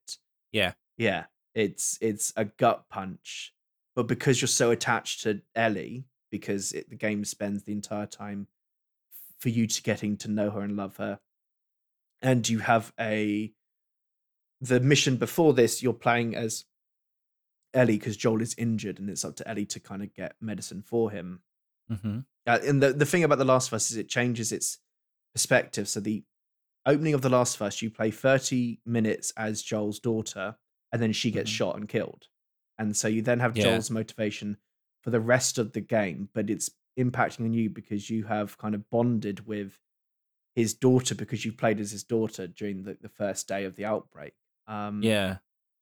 [0.52, 0.74] Yeah.
[0.96, 1.26] Yeah.
[1.56, 3.56] It's it's a gut punch.
[3.96, 8.48] But because you're so attached to Ellie, because it, the game spends the entire time
[9.44, 11.20] for you to getting to know her and love her,
[12.22, 13.52] and you have a
[14.62, 16.64] the mission before this, you're playing as
[17.74, 20.82] Ellie because Joel is injured, and it's up to Ellie to kind of get medicine
[20.82, 21.42] for him.
[21.90, 24.78] hmm Uh, and the, the thing about The Last of Us is it changes its
[25.34, 25.90] perspective.
[25.90, 26.24] So the
[26.86, 30.56] opening of The Last of Us, you play 30 minutes as Joel's daughter,
[30.94, 31.56] and then she gets Mhm.
[31.56, 32.28] shot and killed.
[32.78, 33.64] And so you then have Yeah.
[33.64, 34.58] Joel's motivation
[35.02, 38.76] for the rest of the game, but it's impacting on you because you have kind
[38.76, 39.80] of bonded with
[40.56, 43.86] his daughter because you played as his daughter during the, the first day of the
[43.86, 44.34] outbreak.
[44.68, 45.38] Um, Yeah.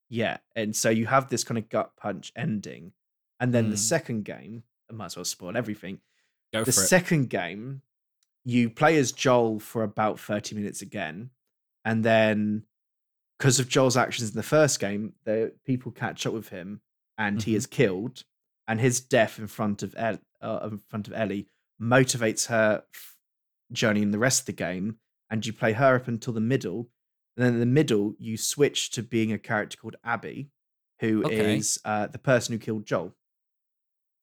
[0.08, 2.92] yeah, and so you have this kind of gut punch ending,
[3.38, 3.80] and then the Mm.
[3.80, 6.00] second game, I might as well spoil everything.
[6.52, 6.86] Go the for it.
[6.88, 7.82] second game,
[8.44, 11.30] you play as Joel for about thirty minutes again,
[11.84, 12.64] and then
[13.38, 16.80] because of Joel's actions in the first game, the people catch up with him,
[17.18, 17.56] and he Mhm.
[17.56, 18.24] is killed,
[18.66, 19.94] and his death in front of
[20.42, 21.46] uh, in front of Ellie
[21.80, 22.84] motivates her
[23.72, 24.96] journey in the rest of the game,
[25.30, 26.88] and you play her up until the middle.
[27.36, 30.50] And then in the middle, you switch to being a character called Abby,
[31.00, 31.90] who is Okay.
[31.90, 33.14] uh, the person who killed Joel.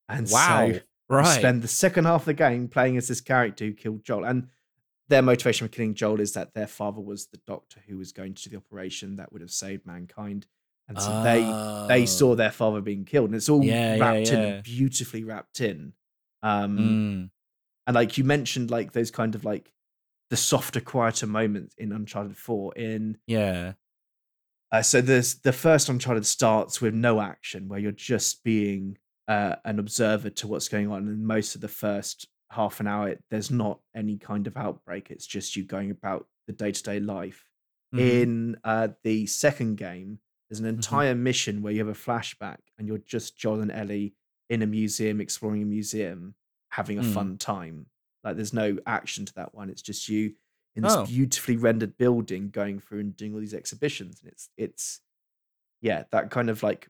[0.08, 0.60] And wow.
[0.60, 1.40] so you right.
[1.40, 4.26] spend the second half of the game playing as this character who killed Joel.
[4.26, 4.48] And
[5.08, 8.36] their motivation for killing Joel is that their father was the doctor who was going
[8.36, 10.46] to do the operation that would have saved mankind.
[10.88, 11.42] And so they
[11.88, 12.06] they Oh.
[12.06, 13.30] saw their father being killed.
[13.30, 14.48] And it's all Yeah, yeah, wrapped in yeah.
[14.48, 15.94] and beautifully wrapped in.
[16.42, 17.30] Um Mm.
[17.88, 19.72] and like you mentioned like those kind of like
[20.30, 23.74] the softer, quieter moments in Uncharted 4 in Yeah.
[24.72, 29.56] uh, so there's the first Uncharted starts with no action, where you're just being uh,
[29.66, 33.24] an observer to what's going on, and most of the first half an hour, it,
[33.32, 35.10] there's not any kind of outbreak.
[35.12, 37.48] It's just you going about the day to day life.
[37.96, 38.00] Mhm.
[38.00, 40.20] In uh, the second game,
[40.50, 44.16] there's an entire mission where you have a flashback, and you're just Joel and Ellie
[44.50, 46.36] in a museum, exploring a museum,
[46.72, 47.14] having a Mm.
[47.14, 47.86] fun time.
[48.24, 49.70] Like there's no action to that one.
[49.70, 50.36] It's just you
[50.76, 51.06] in this Oh.
[51.06, 55.02] beautifully rendered building going through and doing all these exhibitions and it's it's
[55.82, 56.90] yeah that kind of like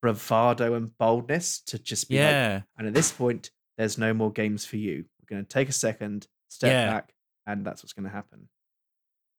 [0.00, 2.62] bravado and boldness to just be like Yeah.
[2.78, 5.72] and at this point there's no more games for you we're going to take a
[5.72, 6.90] second step Yeah.
[6.90, 7.14] back
[7.46, 8.48] and that's what's going to happen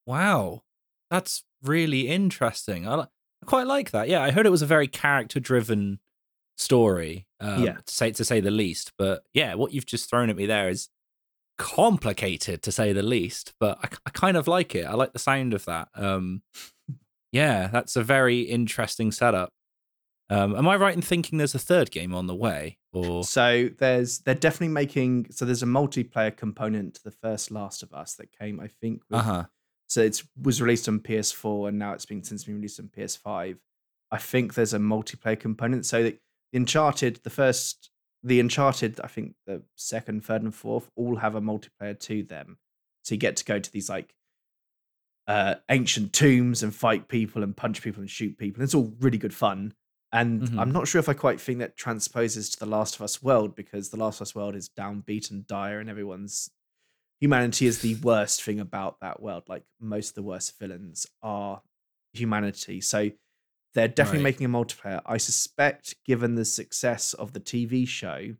[0.05, 0.63] Wow.
[1.11, 2.87] That's really interesting.
[2.87, 3.07] I, I
[3.45, 4.09] quite like that.
[4.09, 5.99] Yeah, I heard it was a very character driven
[6.59, 7.25] story.
[7.39, 7.77] Um, Yeah.
[7.85, 8.93] To say to say the least.
[8.97, 10.89] But yeah, what you've just thrown at me there is
[11.57, 13.53] complicated to say the least.
[13.59, 14.85] But I, I kind of like it.
[14.85, 15.89] I like the sound of that.
[15.95, 16.41] Um,
[17.31, 19.51] yeah, that's a very interesting setup.
[20.31, 22.77] Um, am I right in thinking there's a third game on the way?
[22.93, 27.83] Or so there's they're definitely making so there's a multiplayer component to the first last
[27.83, 29.43] of us that came i think with uh huh.
[29.87, 33.57] So it was released on PS4 and now it's been since been released on PS5.
[34.11, 35.85] I think there's a multiplayer component.
[35.85, 36.17] So the
[36.53, 37.89] Uncharted, the first,
[38.23, 42.57] the Uncharted, I think the second, third, and fourth all have a multiplayer to them.
[43.03, 44.13] So you get to go to these like
[45.27, 48.63] uh, ancient tombs and fight people and punch people and shoot people.
[48.63, 49.73] It's all really good fun.
[50.11, 50.59] And Mhm.
[50.59, 53.55] I'm not sure if I quite think that transposes to the Last of Us world
[53.55, 56.49] because the Last of Us world is downbeat and dire and everyone's
[57.21, 59.43] humanity is the worst thing about that world.
[59.47, 61.61] Like most of the worst villains are
[62.13, 62.81] humanity.
[62.81, 63.11] So
[63.73, 64.23] they're definitely Right.
[64.35, 65.01] making a multiplayer.
[65.05, 68.35] I suspect, given the success of the TV show,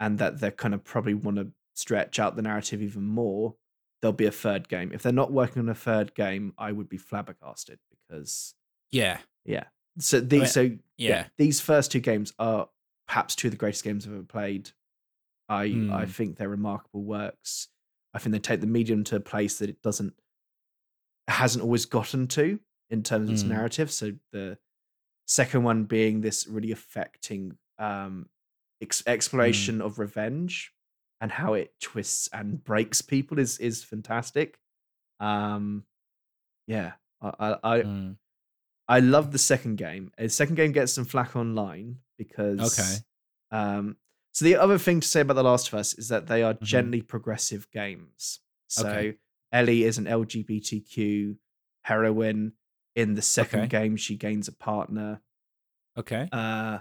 [0.00, 3.56] and that they're kind of probably want to stretch out the narrative even more,
[4.00, 4.92] there'll be a third game.
[4.92, 8.54] If they're not working on a third game, I would be flabbergasted because
[8.90, 9.20] Yeah.
[9.44, 9.64] yeah.
[9.98, 11.28] So these mean, so Yeah.
[11.36, 12.68] these first two games are
[13.08, 14.70] perhaps two of the greatest games I've ever played.
[15.48, 16.10] I I Hmm.
[16.10, 17.68] think they're remarkable works.
[18.14, 20.14] I think they take the medium to a place that it doesn't
[21.28, 22.60] hasn't always gotten to
[22.90, 23.50] in terms of its Hmm.
[23.50, 23.90] narrative.
[23.90, 24.58] So the
[25.26, 28.28] second one being this really affecting um
[28.80, 29.10] ex- Hmm.
[29.10, 30.72] exploration of revenge
[31.20, 34.58] and how it twists and breaks people is is fantastic.
[35.20, 35.84] Um
[36.66, 38.16] yeah, I I, I Mm.
[38.88, 40.12] I love the second game.
[40.16, 43.04] The second game gets some flack online because Okay.
[43.50, 43.96] um
[44.32, 46.54] So the other thing to say about The Last of Us is that they are
[46.54, 46.62] Mhm.
[46.62, 48.40] gently progressive games.
[48.68, 49.18] So Okay.
[49.52, 51.38] Ellie is an LGBTQ
[51.84, 52.52] heroine.
[52.98, 53.68] In the second Okay.
[53.68, 55.20] game, she gains a partner.
[55.96, 56.28] Okay.
[56.32, 56.80] Uh,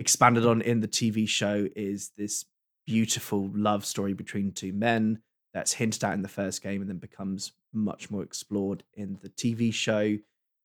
[0.00, 2.44] expanded on in the TV show is this
[2.84, 5.22] beautiful love story between two men
[5.54, 9.28] that's hinted at in the first game and then becomes much more explored in the
[9.28, 10.18] TV show.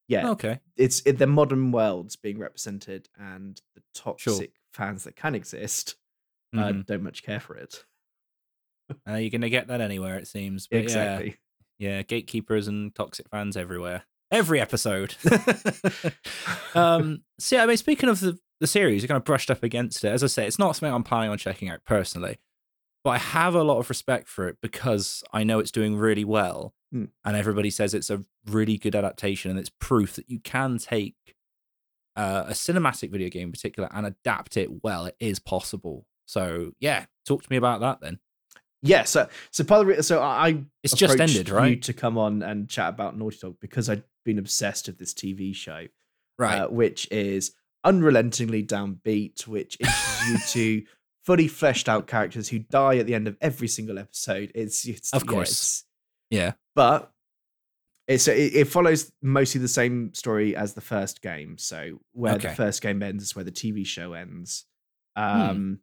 [0.08, 0.62] Yeah, Okay.
[0.78, 5.96] it's it, the modern worlds being represented and the toxic fans that can exist
[6.56, 6.86] uh, Mhm.
[6.88, 7.86] don't much care for it.
[9.08, 10.66] Uh, you're gonna get that anywhere, it seems.
[10.68, 11.38] But exactly.
[11.78, 14.06] Yeah, yeah, gatekeepers and toxic fans everywhere.
[14.32, 15.16] Every episode.
[16.76, 19.64] um, so yeah, I mean, speaking of the, the series, you kind of brushed up
[19.64, 20.10] against it.
[20.10, 22.38] As I say, it's not something I'm planning on checking out personally,
[23.04, 26.26] but I have a lot of respect for it because I know it's doing really
[26.26, 27.06] well, Hmm.
[27.26, 31.16] and everybody says it's a really good adaptation, and it's proof that you can take
[32.16, 35.06] uh, a cinematic video game in particular and adapt it well.
[35.06, 36.06] It is possible.
[36.26, 38.20] So yeah, talk to me about that then.
[38.82, 41.82] Yeah, so so part of the so I It's just ended, You right?
[41.82, 45.56] to come on and chat about Naughty Dog because I'd been obsessed with this TV
[45.56, 45.88] show,
[46.38, 46.60] Right.
[46.60, 47.54] uh, which is
[47.84, 50.38] unrelentingly downbeat, which introduces you
[50.84, 50.88] to
[51.26, 54.52] fully fleshed out characters who die at the end of every single episode.
[54.54, 55.50] It's, it's Of yeah, course.
[55.50, 55.84] it's-
[56.30, 56.52] yeah.
[56.76, 57.12] but
[58.08, 61.58] it's it, it follows mostly the same story as the first game.
[61.58, 62.50] So where Okay.
[62.50, 64.66] the first game ends is where the TV show ends.
[65.18, 65.42] Hmm.
[65.42, 65.80] Um,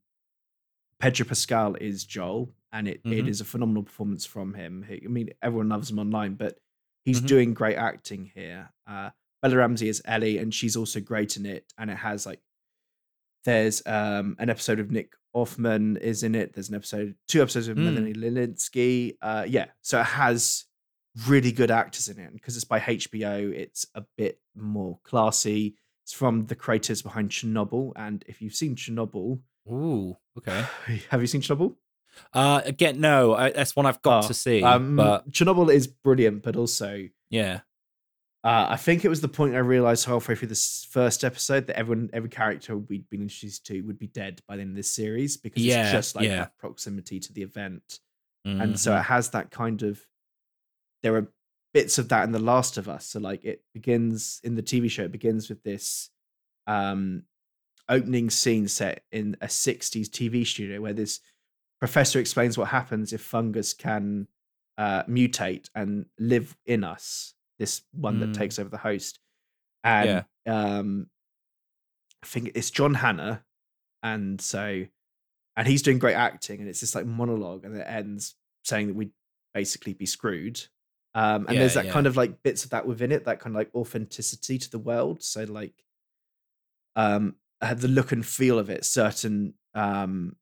[1.00, 3.28] Pedro Pascal is Joel, and it, it Mhm.
[3.28, 4.86] is a phenomenal performance from him.
[4.88, 6.58] I mean, everyone loves him online, but
[7.04, 7.26] he's Mhm.
[7.26, 8.72] doing great acting here.
[8.86, 9.10] Uh,
[9.42, 11.72] Bella Ramsey is Ellie, and she's also great in it.
[11.78, 12.40] And it has like
[13.44, 16.54] there's um an episode of Nick Offerman is in it.
[16.54, 17.84] There's an episode, two episodes of Mm.
[17.84, 19.16] Melanie Lynskey.
[19.20, 20.64] Uh, yeah, so it has
[21.28, 22.24] really good actors in it.
[22.24, 25.76] And because it's by HBO, it's a bit more classy.
[26.04, 29.40] It's from the creators behind Chernobyl, and if you've seen Chernobyl,
[29.70, 30.16] Ooh.
[30.38, 30.64] Okay.
[31.10, 31.76] have you seen Chernobyl?
[32.32, 34.62] Uh, again, no, I, that's one I've got Oh, to see.
[34.62, 37.60] Um, but Chernobyl is brilliant, but also yeah,
[38.44, 41.78] uh, I think it was the point I realized halfway through this first episode that
[41.78, 44.90] everyone, every character we'd been introduced to would be dead by the end of this
[44.94, 46.36] series because Yeah, it's just like yeah.
[46.36, 48.00] that proximity to the event.
[48.44, 49.00] and so Mhm.
[49.00, 50.06] it has that kind of
[51.02, 51.32] there are
[51.72, 54.90] bits of that in the last of us so like it begins in the tv
[54.90, 56.10] show it begins with this
[56.66, 57.22] um
[57.88, 61.20] opening scene set in a 60s tv studio where this
[61.86, 64.26] professor explains what happens if fungus can
[64.78, 68.20] uh mutate and live in us this one Mm.
[68.20, 69.20] that takes over the host
[69.84, 71.06] and um
[72.22, 73.44] i think it's john hannah
[74.02, 74.84] and so
[75.56, 78.94] and he's doing great acting and it's this like monologue and it ends saying that
[78.94, 79.12] we'd
[79.52, 80.60] basically be screwed
[81.14, 81.92] um and Yeah, there's that yeah.
[81.92, 84.78] kind of like bits of that within it that kind of like authenticity to the
[84.80, 85.84] world so like
[86.96, 90.36] um the look and feel of it certain um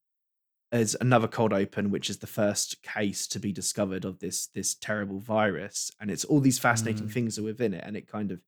[0.73, 4.75] there's another cold open which is the first case to be discovered of this this
[4.75, 5.91] terrible virus.
[6.01, 7.13] And it's all these fascinating Mm.
[7.13, 8.41] things are within it and it kind of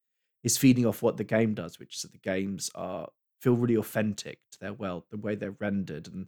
[0.42, 3.08] is feeding off what the game does which is that the games are
[3.40, 6.26] feel really authentic to their world the way they're rendered and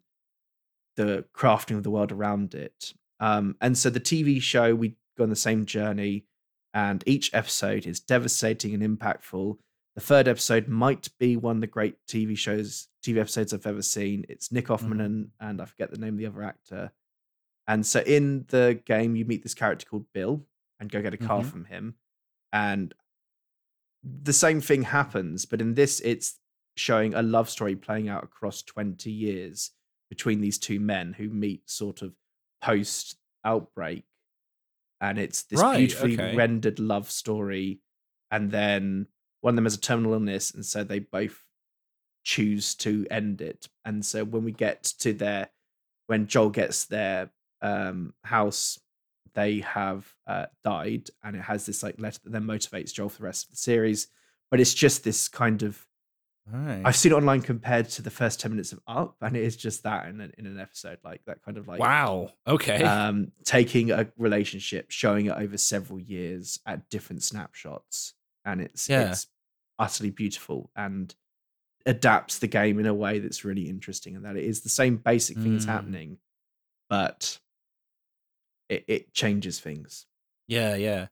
[0.97, 2.93] the crafting of the world around it.
[3.19, 6.27] Um and so the tv show we go on the same journey
[6.75, 9.57] and each episode is devastating and impactful
[9.97, 13.83] the third episode might be one of the great TV shows, TV episodes I've ever
[13.83, 14.25] seen.
[14.29, 16.93] It's Nick Offerman and, and I forget the name of the other actor.
[17.67, 20.47] And so in the game, you meet this character called Bill
[20.79, 21.47] and go get a car Mhm.
[21.51, 21.95] from him.
[22.53, 22.95] And
[24.05, 26.39] the same thing happens, but in this, it's
[26.77, 29.71] showing a love story playing out across 20 years
[30.11, 32.15] between these two men who meet sort of
[32.61, 34.05] post outbreak.
[35.01, 36.37] And it's this Right, beautifully okay.
[36.37, 37.81] rendered love story.
[38.31, 39.07] And then
[39.41, 41.45] one of them has a terminal illness, and so they both
[42.25, 43.69] choose to end it.
[43.85, 45.51] And so when we get to their,
[46.07, 47.31] when Joel gets their
[47.63, 48.79] um, house,
[49.35, 53.19] they have uh, died, and it has this like letter that then motivates Joel for
[53.19, 54.09] the rest of the series.
[54.51, 55.87] But it's just this kind of
[56.49, 56.83] Right.
[56.85, 59.57] I've seen it online compared to the first ten minutes of Up, and it is
[59.57, 62.31] just that in an, in an episode, like that kind of like wow.
[62.47, 62.83] Okay.
[62.85, 68.15] um, taking a relationship, showing it over several years at different snapshots,
[68.47, 69.11] and it's Yeah.
[69.11, 69.27] it's
[69.79, 71.15] utterly beautiful and
[71.85, 74.97] adapts the game in a way that's really interesting, and that it is the same
[74.97, 75.69] basic thing that's Mm.
[75.69, 76.19] happening,
[76.89, 77.39] but
[78.69, 80.07] it, it changes things.
[80.49, 81.09] yeah, yeah.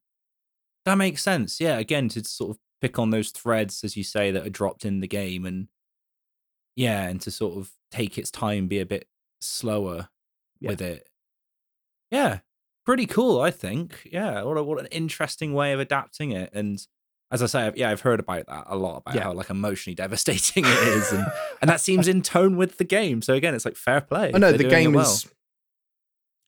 [0.85, 1.61] That makes sense.
[1.61, 1.79] Yeah.
[1.79, 5.01] Again, to sort of pick on those threads, as you say, that are dropped in
[5.01, 5.69] the game, and
[6.77, 9.09] yeah, and to sort of take its time, be a bit
[9.41, 10.09] slower
[10.61, 10.71] Yeah.
[10.71, 11.09] with it.
[12.11, 12.41] Yeah.
[12.85, 14.07] Pretty cool, I think.
[14.13, 14.43] Yeah.
[14.43, 16.51] What, a, what an interesting way of adapting it.
[16.53, 16.87] And
[17.35, 19.25] as I say, I've- yeah, I've heard about that a lot about Yeah.
[19.25, 21.27] how like emotionally devastating it is, and
[21.61, 23.21] and that seems in tone with the game.
[23.23, 24.31] So again, it's like fair play.
[24.35, 25.11] I know the they're doing it game well.
[25.13, 25.27] is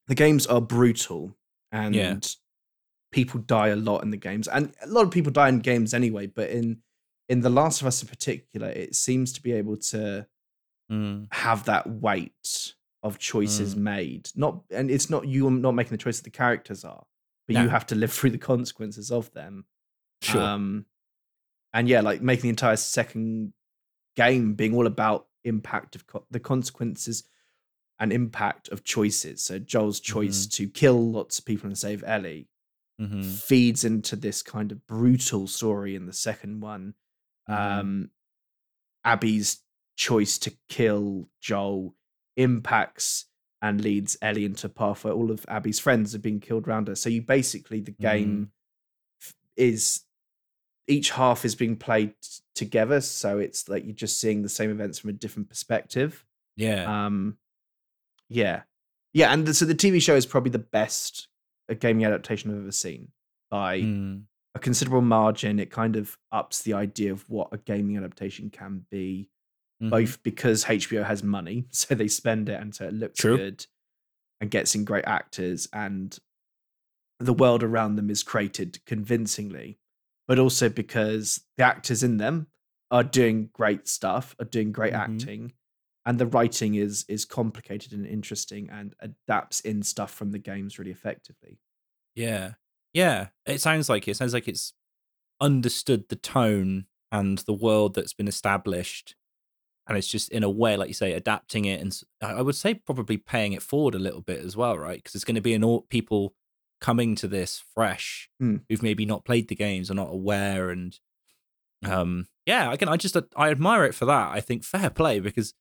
[0.06, 1.36] the games are brutal
[1.72, 2.18] and Yeah.
[3.12, 5.92] people die a lot in the games and a lot of people die in games
[5.92, 6.82] anyway but in
[7.28, 10.26] in the last of us in particular it seems to be able to
[10.88, 15.96] Mm, have that weight of choices made not and it's not you not making the
[15.96, 17.04] choice choices the characters are
[17.48, 17.62] but No.
[17.64, 19.64] you have to live through the consequences of them
[20.22, 20.40] sure.
[20.42, 20.86] um,
[21.72, 23.52] and yeah, like making the entire second
[24.16, 27.24] game being all about impact of co- the consequences
[27.98, 29.42] and impact of choices.
[29.42, 32.48] So Joel's choice to kill lots of people and save Ellie
[33.00, 33.24] Mhm.
[33.24, 36.94] feeds into this kind of brutal story in the second one.
[37.48, 37.54] Mhm.
[37.80, 38.10] Um,
[39.04, 39.62] Abby's
[39.96, 41.94] choice to kill Joel
[42.36, 43.26] impacts
[43.62, 46.88] and leads Ellie into a path where all of Abby's friends are being killed around
[46.88, 46.94] her.
[46.94, 48.52] So you basically the game
[49.22, 50.04] f- is
[50.88, 54.70] each half is being played t- together, so it's like you're just seeing the same
[54.70, 56.24] events from a different perspective.
[56.56, 57.06] yeah.
[57.06, 57.38] Um,
[58.28, 58.62] yeah,
[59.12, 61.28] yeah, and the, so the TV show is probably the best
[61.80, 63.08] gaming adaptation I've ever seen
[63.50, 64.22] by Mm,
[64.54, 65.58] a considerable margin.
[65.60, 69.30] It kind of ups the idea of what a gaming adaptation can be,
[69.82, 69.90] mhm.
[69.90, 73.36] both because HBO has money, so they spend it, and so it looks True.
[73.36, 73.66] good,
[74.40, 76.18] and gets in great actors, and
[77.20, 79.78] the world around them is created convincingly,
[80.28, 82.48] but also because the actors in them
[82.90, 84.98] are doing great stuff, are doing great Mhm.
[84.98, 85.52] acting,
[86.06, 90.78] and the writing is is complicated and interesting and adapts in stuff from the games
[90.78, 91.60] really effectively.
[92.14, 92.54] Yeah.
[92.92, 93.28] Yeah.
[93.44, 94.12] It sounds like it.
[94.12, 94.72] It sounds like it's
[95.40, 99.16] understood the tone and the world that's been established.
[99.88, 101.80] And it's just in a way, like you say, adapting it.
[101.80, 104.98] And i would say probably paying it forward a little bit as well, right?
[104.98, 106.34] Because it's going to be an all people
[106.80, 108.62] coming to this fresh Mm.
[108.68, 110.70] who've maybe not played the games or not aware.
[110.70, 110.98] And
[111.84, 114.30] um, yeah, again, I just, I admire it for that.
[114.32, 115.54] I think fair play because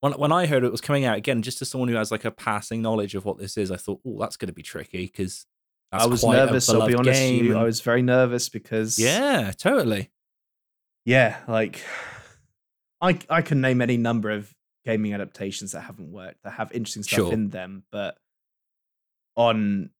[0.00, 2.24] when, when I heard it was coming out again, just as someone who has like
[2.24, 5.06] a passing knowledge of what this is, I thought, oh, that's going to be tricky
[5.06, 5.46] because
[5.92, 6.68] I was nervous.
[6.68, 7.56] I'll be honest with you.
[7.58, 10.10] I was very nervous because yeah, totally.
[11.04, 11.82] yeah, like
[13.00, 14.54] I I can name any number of
[14.86, 17.32] gaming adaptations that haven't worked that have interesting stuff Sure.
[17.32, 18.16] in them, but
[19.36, 19.90] on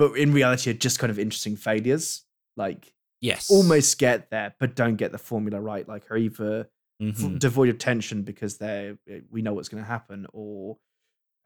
[0.00, 2.24] but in reality are just kind of interesting failures.
[2.56, 5.86] Like Yes, almost get there, but don't get the formula right.
[5.86, 6.68] Like are either
[7.02, 7.38] Mhm.
[7.38, 10.78] devoid of tension because they're eh, we know what's going to happen, or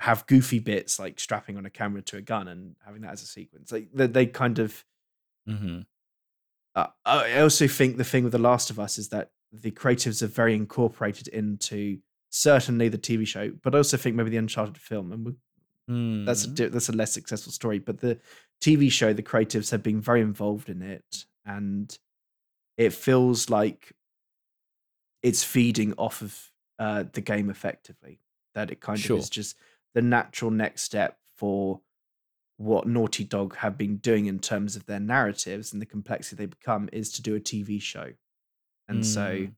[0.01, 3.23] have goofy bits like strapping on a camera to a gun and having that as
[3.23, 3.73] a sequence.
[3.73, 4.85] Like they, they kind of
[5.49, 5.87] Mhm.
[6.77, 10.23] uh, I also think the thing with The Last of Us is that the creatives
[10.23, 11.99] are very incorporated into
[12.31, 15.33] certainly the TV show, but I also think maybe the Uncharted film, and we,
[16.27, 16.73] that's a Mm.
[16.73, 17.79] that's a less successful story.
[17.79, 18.19] But the
[18.65, 21.97] TV show, the creatives have been very involved in it, and
[22.77, 23.93] it feels like
[25.23, 28.21] it's feeding off of uh, the game effectively.
[28.55, 29.17] That it kind Sure.
[29.17, 29.57] of is just
[29.95, 31.81] the natural next step for
[32.57, 36.47] what Naughty Dog have been doing in terms of their narratives and the complexity they
[36.47, 38.13] become is to do a TV show.
[38.87, 39.55] And so, Mm.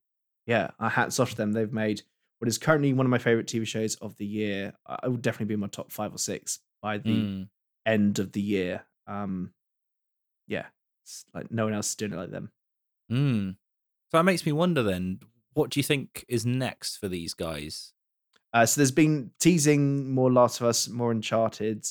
[0.46, 1.52] yeah, our hats off to them.
[1.52, 2.02] They've made
[2.38, 4.72] what is currently one of my favorite TV shows of the year.
[4.86, 7.48] I would definitely be in my top five or six by the Mm.
[7.84, 8.86] end of the year.
[9.06, 9.52] Um,
[10.46, 10.66] yeah,
[11.04, 12.50] it's like no one else is doing it like them.
[13.10, 13.56] Mm.
[14.10, 15.20] So that makes me wonder then,
[15.54, 17.92] what do you think is next for these guys?
[18.52, 21.84] Uh, so there's been teasing more Last of Us, more Uncharted.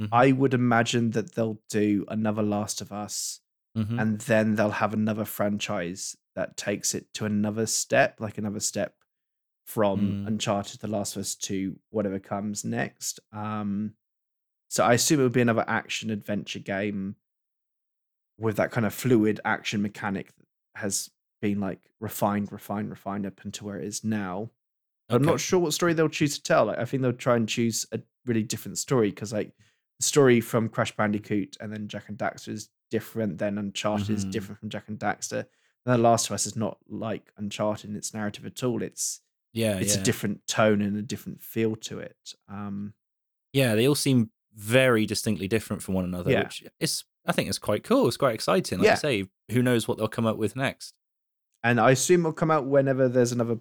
[0.00, 0.08] Mhm.
[0.12, 3.40] I would imagine that they'll do another Last of Us,
[3.76, 4.00] Mhm.
[4.00, 8.96] and then they'll have another franchise that takes it to another step, like another step
[9.64, 10.26] from Mm.
[10.28, 13.20] Uncharted, The Last of Us to whatever comes next.
[13.32, 13.96] Um,
[14.74, 17.14] so I assume it would be another action adventure game
[18.38, 21.10] with that kind of fluid action mechanic that has
[21.40, 24.50] been like refined, refined, refined up into where it is now.
[25.08, 26.64] I'm not sure what story they'll choose to tell.
[26.64, 29.52] Like, I think they'll try and choose a really different story because, like,
[30.00, 33.38] the story from Crash Bandicoot and then Jak and Daxter is different.
[33.38, 34.32] Then Uncharted is Mhm.
[34.32, 35.46] different from Jak and Daxter.
[35.86, 38.82] And The Last of Us is not like Uncharted in its narrative at all.
[38.82, 39.20] It's
[39.52, 40.00] Yeah, it's yeah.
[40.00, 42.34] a different tone and a different feel to it.
[42.48, 42.94] Um,
[43.52, 46.44] yeah, they all seem very distinctly different from one another, Yeah.
[46.44, 48.06] which is I think is quite cool.
[48.06, 48.78] It's quite exciting.
[48.78, 48.92] Like Yeah.
[48.92, 50.94] I say, who knows what they'll come up with next?
[51.66, 53.56] and I assume it'll come out whenever there's another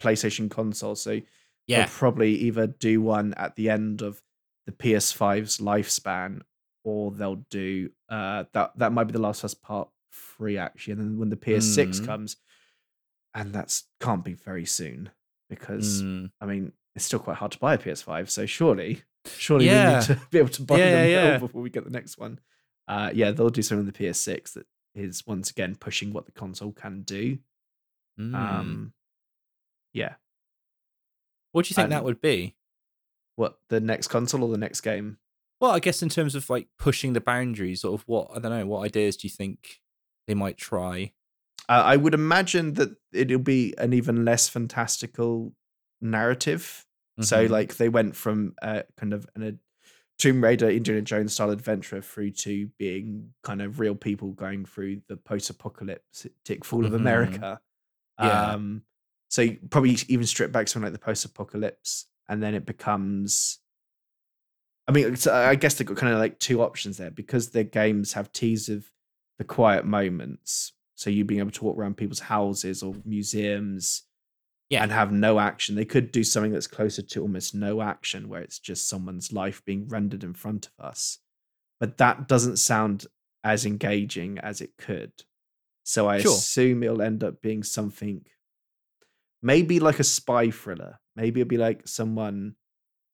[0.00, 0.94] PlayStation console.
[0.94, 1.20] So
[1.66, 1.78] Yeah.
[1.80, 4.22] they'll probably either do one at the end of
[4.66, 6.42] the PS5's lifespan,
[6.84, 8.78] or they'll do uh, that.
[8.78, 10.92] That might be the Last of Us Part Three, actually.
[10.92, 12.06] And then when the PS6 Mm.
[12.06, 12.36] comes,
[13.34, 15.10] and that's can't be very soon
[15.50, 16.30] because Mm.
[16.40, 18.28] I mean it's still quite hard to buy a PS5.
[18.28, 19.88] So surely, surely Yeah.
[19.88, 21.38] we need to be able to buy Yeah, them yeah, yeah.
[21.38, 22.40] before we get the next one.
[22.88, 26.32] Uh, yeah, they'll do something on the PS6 that is once again pushing what the
[26.32, 27.38] console can do.
[28.18, 28.34] Mm.
[28.34, 28.92] Um,
[29.92, 30.14] yeah.
[31.52, 32.56] what do you think that would be?
[33.36, 35.18] What the next console or the next game?
[35.60, 38.50] Well, I guess in terms of like pushing the boundaries, sort of what I don't
[38.50, 39.80] know, what ideas do you think
[40.26, 41.12] they might try?
[41.68, 45.52] Uh, I would imagine that it'll be an even less fantastical
[46.00, 46.86] narrative.
[47.20, 47.50] So Mhm.
[47.50, 49.52] like they went from uh, kind of an, a
[50.18, 55.02] Tomb Raider, Indiana Jones style adventure through to being kind of real people going through
[55.08, 56.94] the post-apocalyptic fall of Mhm.
[56.94, 57.60] America.
[58.18, 58.54] Yeah.
[58.54, 58.84] Um,
[59.28, 63.60] so you probably even strip back something like the post-apocalypse, and then it becomes.
[64.86, 68.14] I mean, I guess they've got kind of like two options there because their games
[68.14, 68.90] have teas of
[69.38, 70.72] the quiet moments.
[70.94, 74.04] So you being able to walk around people's houses or museums
[74.70, 74.82] Yeah.
[74.82, 75.74] and have no action.
[75.76, 79.64] They could do something that's closer to almost no action, where it's just someone's life
[79.64, 81.18] being rendered in front of us.
[81.80, 83.06] But that doesn't sound
[83.44, 85.12] as engaging as it could.
[85.84, 86.32] So I Sure.
[86.32, 88.26] assume it'll end up being something
[89.42, 90.98] maybe like a spy thriller.
[91.16, 92.54] Maybe it'll be like someone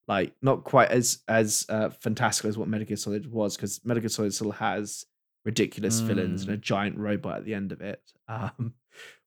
[0.09, 4.01] like not quite as as uh, fantastical as what Metal Gear Solid was, because Metal
[4.01, 5.05] Gear Solid still has
[5.45, 8.75] ridiculous villains and a giant robot at the end of it, um,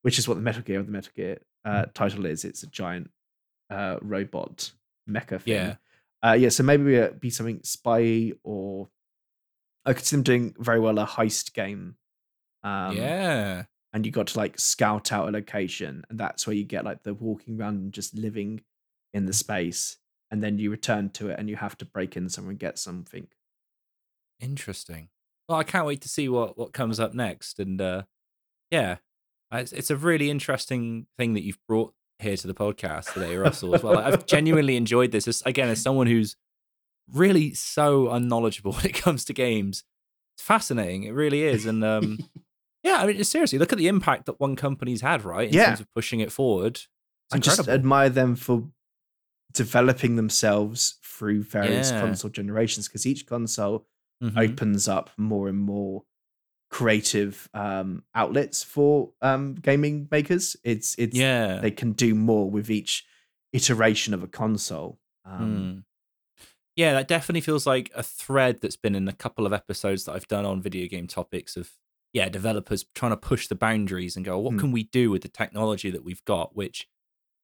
[0.02, 2.46] which is what the Metal Gear of the Metal Gear uh, title is.
[2.46, 3.10] It's a giant
[3.70, 4.72] uh, robot
[5.10, 5.54] mecha thing.
[5.54, 5.76] Yeah.
[6.26, 8.90] Uh, yeah, so maybe it'd be something spy or
[9.86, 11.96] I could see them doing very well a heist game.
[12.64, 13.64] Um, yeah.
[13.94, 17.04] and you got to like scout out a location and that's where you get like
[17.04, 18.62] the walking around and just living
[19.14, 19.98] in the space
[20.32, 22.78] and then you return to it and you have to break in somewhere and get
[22.78, 23.28] something
[24.40, 25.10] Interesting.
[25.48, 27.60] Well, I can't wait to see what what comes up next.
[27.60, 28.04] And uh
[28.70, 28.98] yeah,
[29.52, 33.76] it's, it's a really interesting thing that you've brought here to the podcast today, Russell.
[33.76, 35.28] As well, I've genuinely enjoyed this.
[35.28, 36.36] As, again, as someone who's
[37.14, 39.84] really so unknowledgeable when it comes to games,
[40.36, 41.04] it's fascinating.
[41.04, 41.66] It really is.
[41.66, 42.20] And um
[42.84, 45.48] yeah, I mean, seriously, look at the impact that one company's had, right?
[45.48, 45.68] In Yeah.
[45.68, 46.82] terms of pushing it forward.
[47.32, 48.70] I just admire them for
[49.54, 52.00] developing themselves through various Yeah.
[52.00, 53.86] console generations because each console
[54.24, 54.38] Mhm.
[54.52, 56.04] opens up more and more
[56.70, 61.60] creative um outlets for um gaming makers it's it's yeah.
[61.62, 63.06] they can do more with each
[63.54, 65.84] iteration of a console um Mm.
[66.76, 70.14] Yeah, that definitely feels like a thread that's been in a couple of episodes that
[70.14, 71.72] I've done on video game topics of
[72.14, 74.60] yeah, developers trying to push the boundaries and go, what Mm.
[74.60, 76.56] can we do with the technology that we've got?
[76.56, 76.88] Which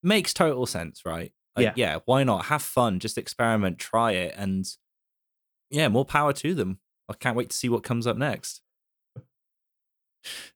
[0.03, 1.31] makes total sense, right?
[1.55, 1.73] Like, Yeah.
[1.75, 2.45] yeah, why not?
[2.45, 4.65] Have fun, just experiment, try it, and
[5.69, 6.79] yeah, more power to them.
[7.09, 8.61] I can't wait to see what comes up next.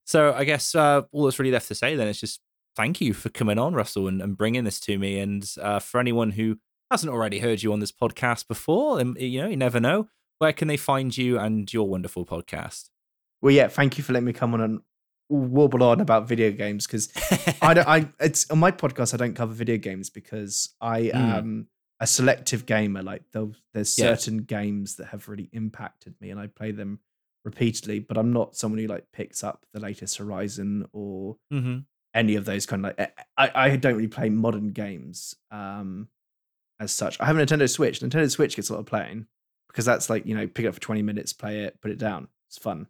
[0.06, 2.40] So I guess uh, all that's really left to say then is just
[2.76, 5.20] thank you for coming on, Russell, and, and bringing this to me.
[5.20, 6.58] And uh, for anyone who
[6.92, 10.08] hasn't already heard you on this podcast before, and you know, you never know,
[10.40, 12.90] where can they find you and your wonderful podcast?
[13.42, 14.80] well yeah thank you for letting me come on and
[15.30, 17.12] warble on about video games because
[17.62, 21.14] I don't I it's on my podcast I don't cover video games because I Mm.
[21.38, 21.68] am
[22.00, 24.16] a selective gamer like there's Yeah.
[24.16, 27.00] certain games that have really impacted me and I play them
[27.48, 31.80] repeatedly but I'm not someone who like picks up the latest Horizon or mm-hmm.
[32.14, 36.10] any of those kind of like I, I don't really play modern games um
[36.80, 37.20] as such.
[37.20, 38.00] I have a Nintendo Switch.
[38.00, 39.28] Nintendo Switch gets a lot of playing
[39.68, 41.98] because that's like, you know, pick it up for 20 minutes, play it, put it
[41.98, 42.28] down.
[42.50, 42.88] It's fun.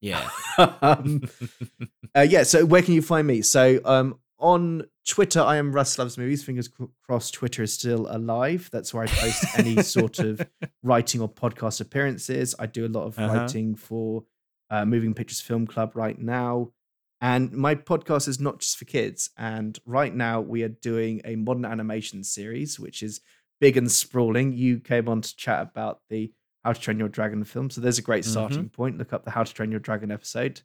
[0.00, 0.28] Yeah.
[0.58, 1.22] um,
[2.16, 3.42] uh, yeah, so where can you find me?
[3.42, 6.44] So um on Twitter, I am Russ Loves Movies.
[6.44, 6.68] Fingers
[7.06, 8.68] crossed Twitter is still alive.
[8.72, 10.46] That's where I post any sort of
[10.82, 12.54] writing or podcast appearances.
[12.58, 13.32] I do a lot of Uh-huh.
[13.34, 14.24] writing for
[14.70, 16.72] uh, Moving Pictures Film Club right now.
[17.20, 19.30] And my podcast is not just for kids.
[19.38, 23.20] And right now we are doing a modern animation series, which is
[23.60, 24.52] big and sprawling.
[24.52, 26.32] You came on to chat about the
[26.64, 27.70] How to Train Your Dragon film.
[27.70, 28.98] So there's a great starting point.
[28.98, 30.62] Look up the How to Train Your Dragon episode.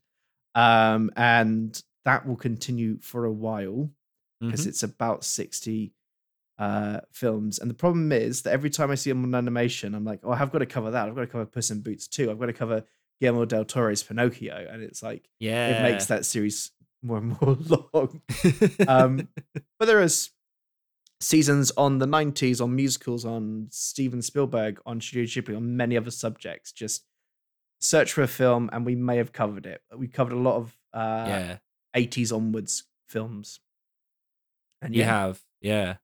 [0.56, 3.90] Um, and that will continue for a while
[4.40, 4.70] because Mhm.
[4.70, 5.94] it's about 60
[6.60, 10.04] uh films and the problem is that every time i see them on animation i'm
[10.12, 12.32] like oh i've got to cover that i've got to cover puss in boots too
[12.32, 12.84] i've got to cover
[13.22, 15.70] guillermo del toro's pinocchio and it's like Yeah.
[15.70, 16.72] it makes that series
[17.04, 17.58] more and more
[17.94, 18.22] long
[18.88, 19.28] um
[19.80, 20.32] but there is
[21.20, 26.12] seasons on the 90s on musicals on steven spielberg on studio ghibli on many other
[26.12, 27.04] subjects just
[27.82, 30.76] search for a film and we may have covered it we covered a lot of
[30.94, 31.58] uh yeah.
[31.96, 33.60] 80s onwards films
[34.82, 35.96] and You have, yeah.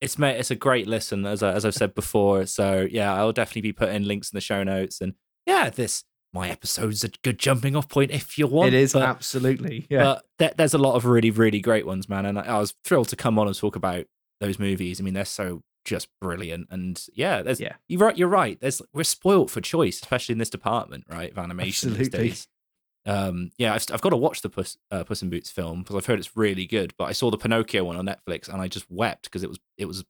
[0.00, 2.46] It's mate, it's a great listen as I, as I've said before.
[2.46, 5.00] So yeah, I'll definitely be putting links in the show notes.
[5.00, 5.14] And
[5.46, 8.68] yeah, this my episode's a good jumping off point if you want.
[8.68, 12.08] it is but, absolutely yeah but there, there's a lot of really really great ones,
[12.08, 12.24] man.
[12.24, 14.06] And I, I was thrilled to come on and talk about
[14.40, 15.00] those movies.
[15.00, 16.68] I mean, they're so just brilliant.
[16.70, 17.74] And yeah, there's Yeah.
[17.88, 18.16] you're right.
[18.16, 18.58] You're right.
[18.60, 21.30] There's we're spoilt for choice, especially in this department, right?
[21.30, 22.34] Of animation Absolutely.
[23.06, 25.96] Um, yeah, I've, I've got to watch the Puss, uh, Puss in Boots film because
[25.96, 26.94] I've heard it's really good.
[26.98, 29.58] But I saw the Pinocchio one on Netflix and I just wept because it was
[29.78, 30.04] it was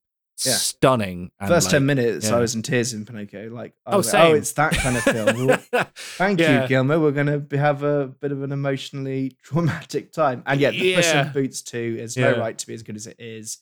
[0.44, 0.54] Yeah.
[0.54, 1.30] stunning.
[1.38, 2.36] And First like, 10 minutes, yeah.
[2.36, 3.50] I was in tears in Pinocchio.
[3.50, 5.46] Like, I Oh, like, oh, it's that kind of film.
[5.46, 5.62] Well,
[5.94, 6.62] Thank Yeah.
[6.62, 6.98] you, Guillermo.
[7.00, 10.42] We're going to have a bit of an emotionally traumatic time.
[10.46, 12.32] And yet, the Puss in Boots 2 is Yeah.
[12.32, 13.58] no right to be as good as it is.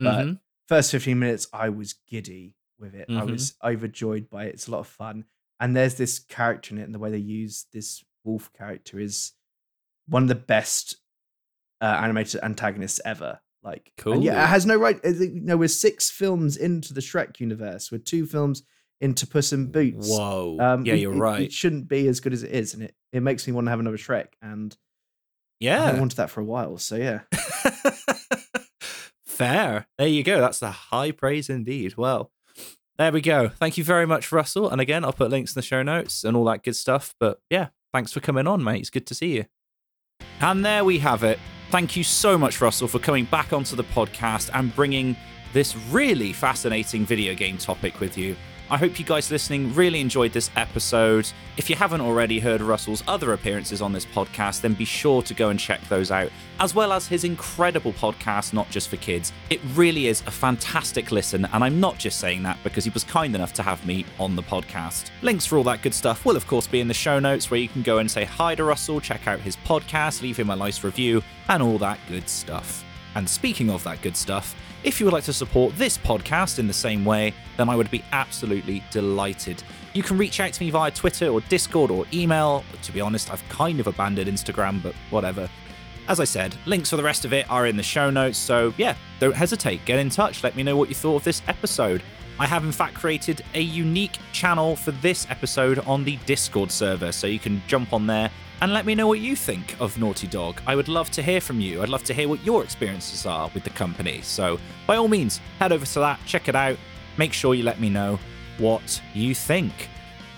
[0.00, 0.40] But Mhm.
[0.68, 3.06] first 15 minutes, I was giddy with it.
[3.08, 3.30] I Mhm.
[3.30, 4.54] was overjoyed by it.
[4.54, 5.26] It's a lot of fun.
[5.60, 9.32] And there's this character in it, and the way they use this wolf character is
[10.08, 10.96] one of the best
[11.80, 13.40] uh, animated antagonists ever.
[13.62, 14.98] Like, and yeah, it has no right.
[15.04, 17.92] You know, we're six films into the Shrek universe.
[17.92, 18.64] We're two films
[19.00, 20.08] into Puss in Boots.
[20.10, 20.56] Whoa.
[20.60, 21.42] Um, yeah, it- you're it- right.
[21.42, 23.70] It shouldn't be as good as it is, and it, it makes me want to
[23.70, 24.28] have another Shrek.
[24.42, 24.76] And
[25.60, 26.76] yeah, I wanted that for a while.
[26.78, 27.20] So yeah,
[29.26, 29.86] Fair.
[29.98, 30.40] There you go.
[30.40, 31.96] That's the high praise indeed.
[31.96, 32.30] Well,
[32.98, 33.48] there we go.
[33.48, 34.68] Thank you very much, Russell.
[34.68, 37.14] And again, I'll put links in the show notes and all that good stuff.
[37.18, 38.80] But yeah, thanks for coming on, mate.
[38.80, 39.44] It's good to see you.
[40.40, 41.38] And there we have it.
[41.70, 45.16] Thank you so much, Russell, for coming back onto the podcast and bringing
[45.52, 48.36] this really fascinating video game topic with you.
[48.72, 51.30] I hope you guys listening really enjoyed this episode.
[51.58, 55.34] If you haven't already heard Russell's other appearances on this podcast, then be sure to
[55.34, 59.30] go and check those out, as well as his incredible podcast, Not Just for Kids.
[59.50, 63.04] It really is a fantastic listen, and I'm not just saying that because he was
[63.04, 65.10] kind enough to have me on the podcast.
[65.20, 67.60] Links for all that good stuff will, of course, be in the show notes where
[67.60, 70.56] you can go and say hi to Russell, check out his podcast, leave him a
[70.56, 72.86] nice review, and all that good stuff.
[73.16, 76.66] And speaking of that good stuff, if you would like to support this podcast in
[76.66, 79.62] the same way, then I would be absolutely delighted.
[79.92, 82.64] You can reach out to me via Twitter or Discord or email.
[82.82, 85.48] To be honest, I've kind of abandoned Instagram, but whatever.
[86.08, 88.74] As I said, links for the rest of it are in the show notes, so
[88.76, 89.84] yeah, don't hesitate.
[89.84, 92.02] Get in touch, let me know what you thought of this episode.
[92.38, 97.12] I have in fact created a unique channel for this episode on the Discord server,
[97.12, 98.30] so you can jump on there
[98.62, 100.60] and let me know what you think of Naughty Dog.
[100.66, 101.82] I would love to hear from you.
[101.82, 104.20] I'd love to hear what your experiences are with the company.
[104.22, 106.78] So, by all means, head over to that, check it out.
[107.16, 108.18] Make sure you let me know
[108.58, 109.88] what you think.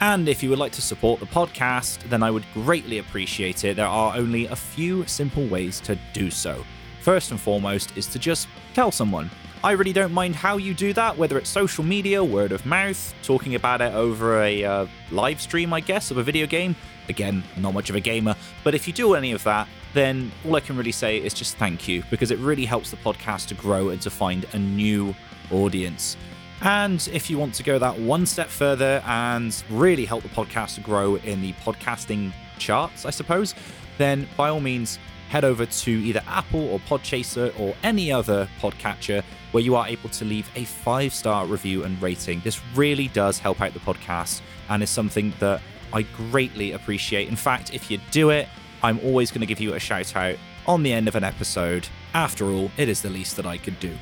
[0.00, 3.76] And if you would like to support the podcast, then I would greatly appreciate it.
[3.76, 6.64] There are only a few simple ways to do so.
[7.02, 9.30] First and foremost is to just tell someone.
[9.64, 13.14] I really don't mind how you do that, whether it's social media, word of mouth,
[13.22, 16.76] talking about it over a uh, live stream, I guess, of a video game.
[17.08, 20.54] Again, not much of a gamer, but if you do any of that, then all
[20.54, 23.54] I can really say is just thank you because it really helps the podcast to
[23.54, 25.14] grow and to find a new
[25.50, 26.18] audience.
[26.60, 30.74] And if you want to go that one step further and really help the podcast
[30.74, 33.54] to grow in the podcasting charts, I suppose,
[33.96, 34.98] then by all means,
[35.28, 40.08] head over to either Apple or Podchaser or any other podcatcher where you are able
[40.10, 42.40] to leave a five star review and rating.
[42.40, 45.60] This really does help out the podcast and is something that
[45.92, 47.28] I greatly appreciate.
[47.28, 48.48] In fact, if you do it,
[48.82, 50.36] I'm always going to give you a shout out
[50.66, 51.88] on the end of an episode.
[52.14, 53.96] After all, it is the least that I could do.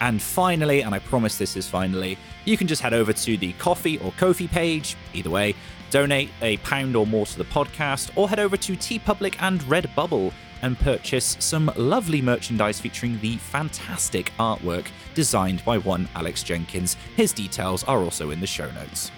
[0.00, 3.52] And finally, and I promise this is finally, you can just head over to the
[3.54, 5.54] Coffee or Ko-fi page, either way,
[5.90, 10.32] donate a pound or more to the podcast, or head over to TeePublic and Redbubble
[10.62, 16.96] and purchase some lovely merchandise featuring the fantastic artwork designed by one Alex Jenkins.
[17.16, 19.10] His details are also in the show notes.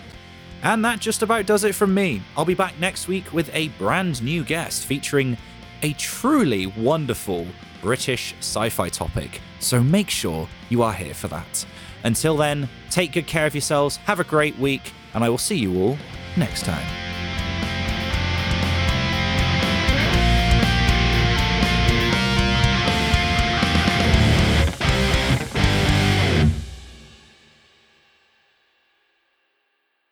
[0.63, 2.23] And that just about does it from me.
[2.37, 5.37] I'll be back next week with a brand new guest featuring
[5.83, 7.47] a truly wonderful
[7.83, 11.67] British sci fi topic, so make sure you are here for that.
[12.03, 15.57] Until then, take good care of yourselves, have a great week, and I will see
[15.57, 15.99] you all
[16.37, 17.14] next time.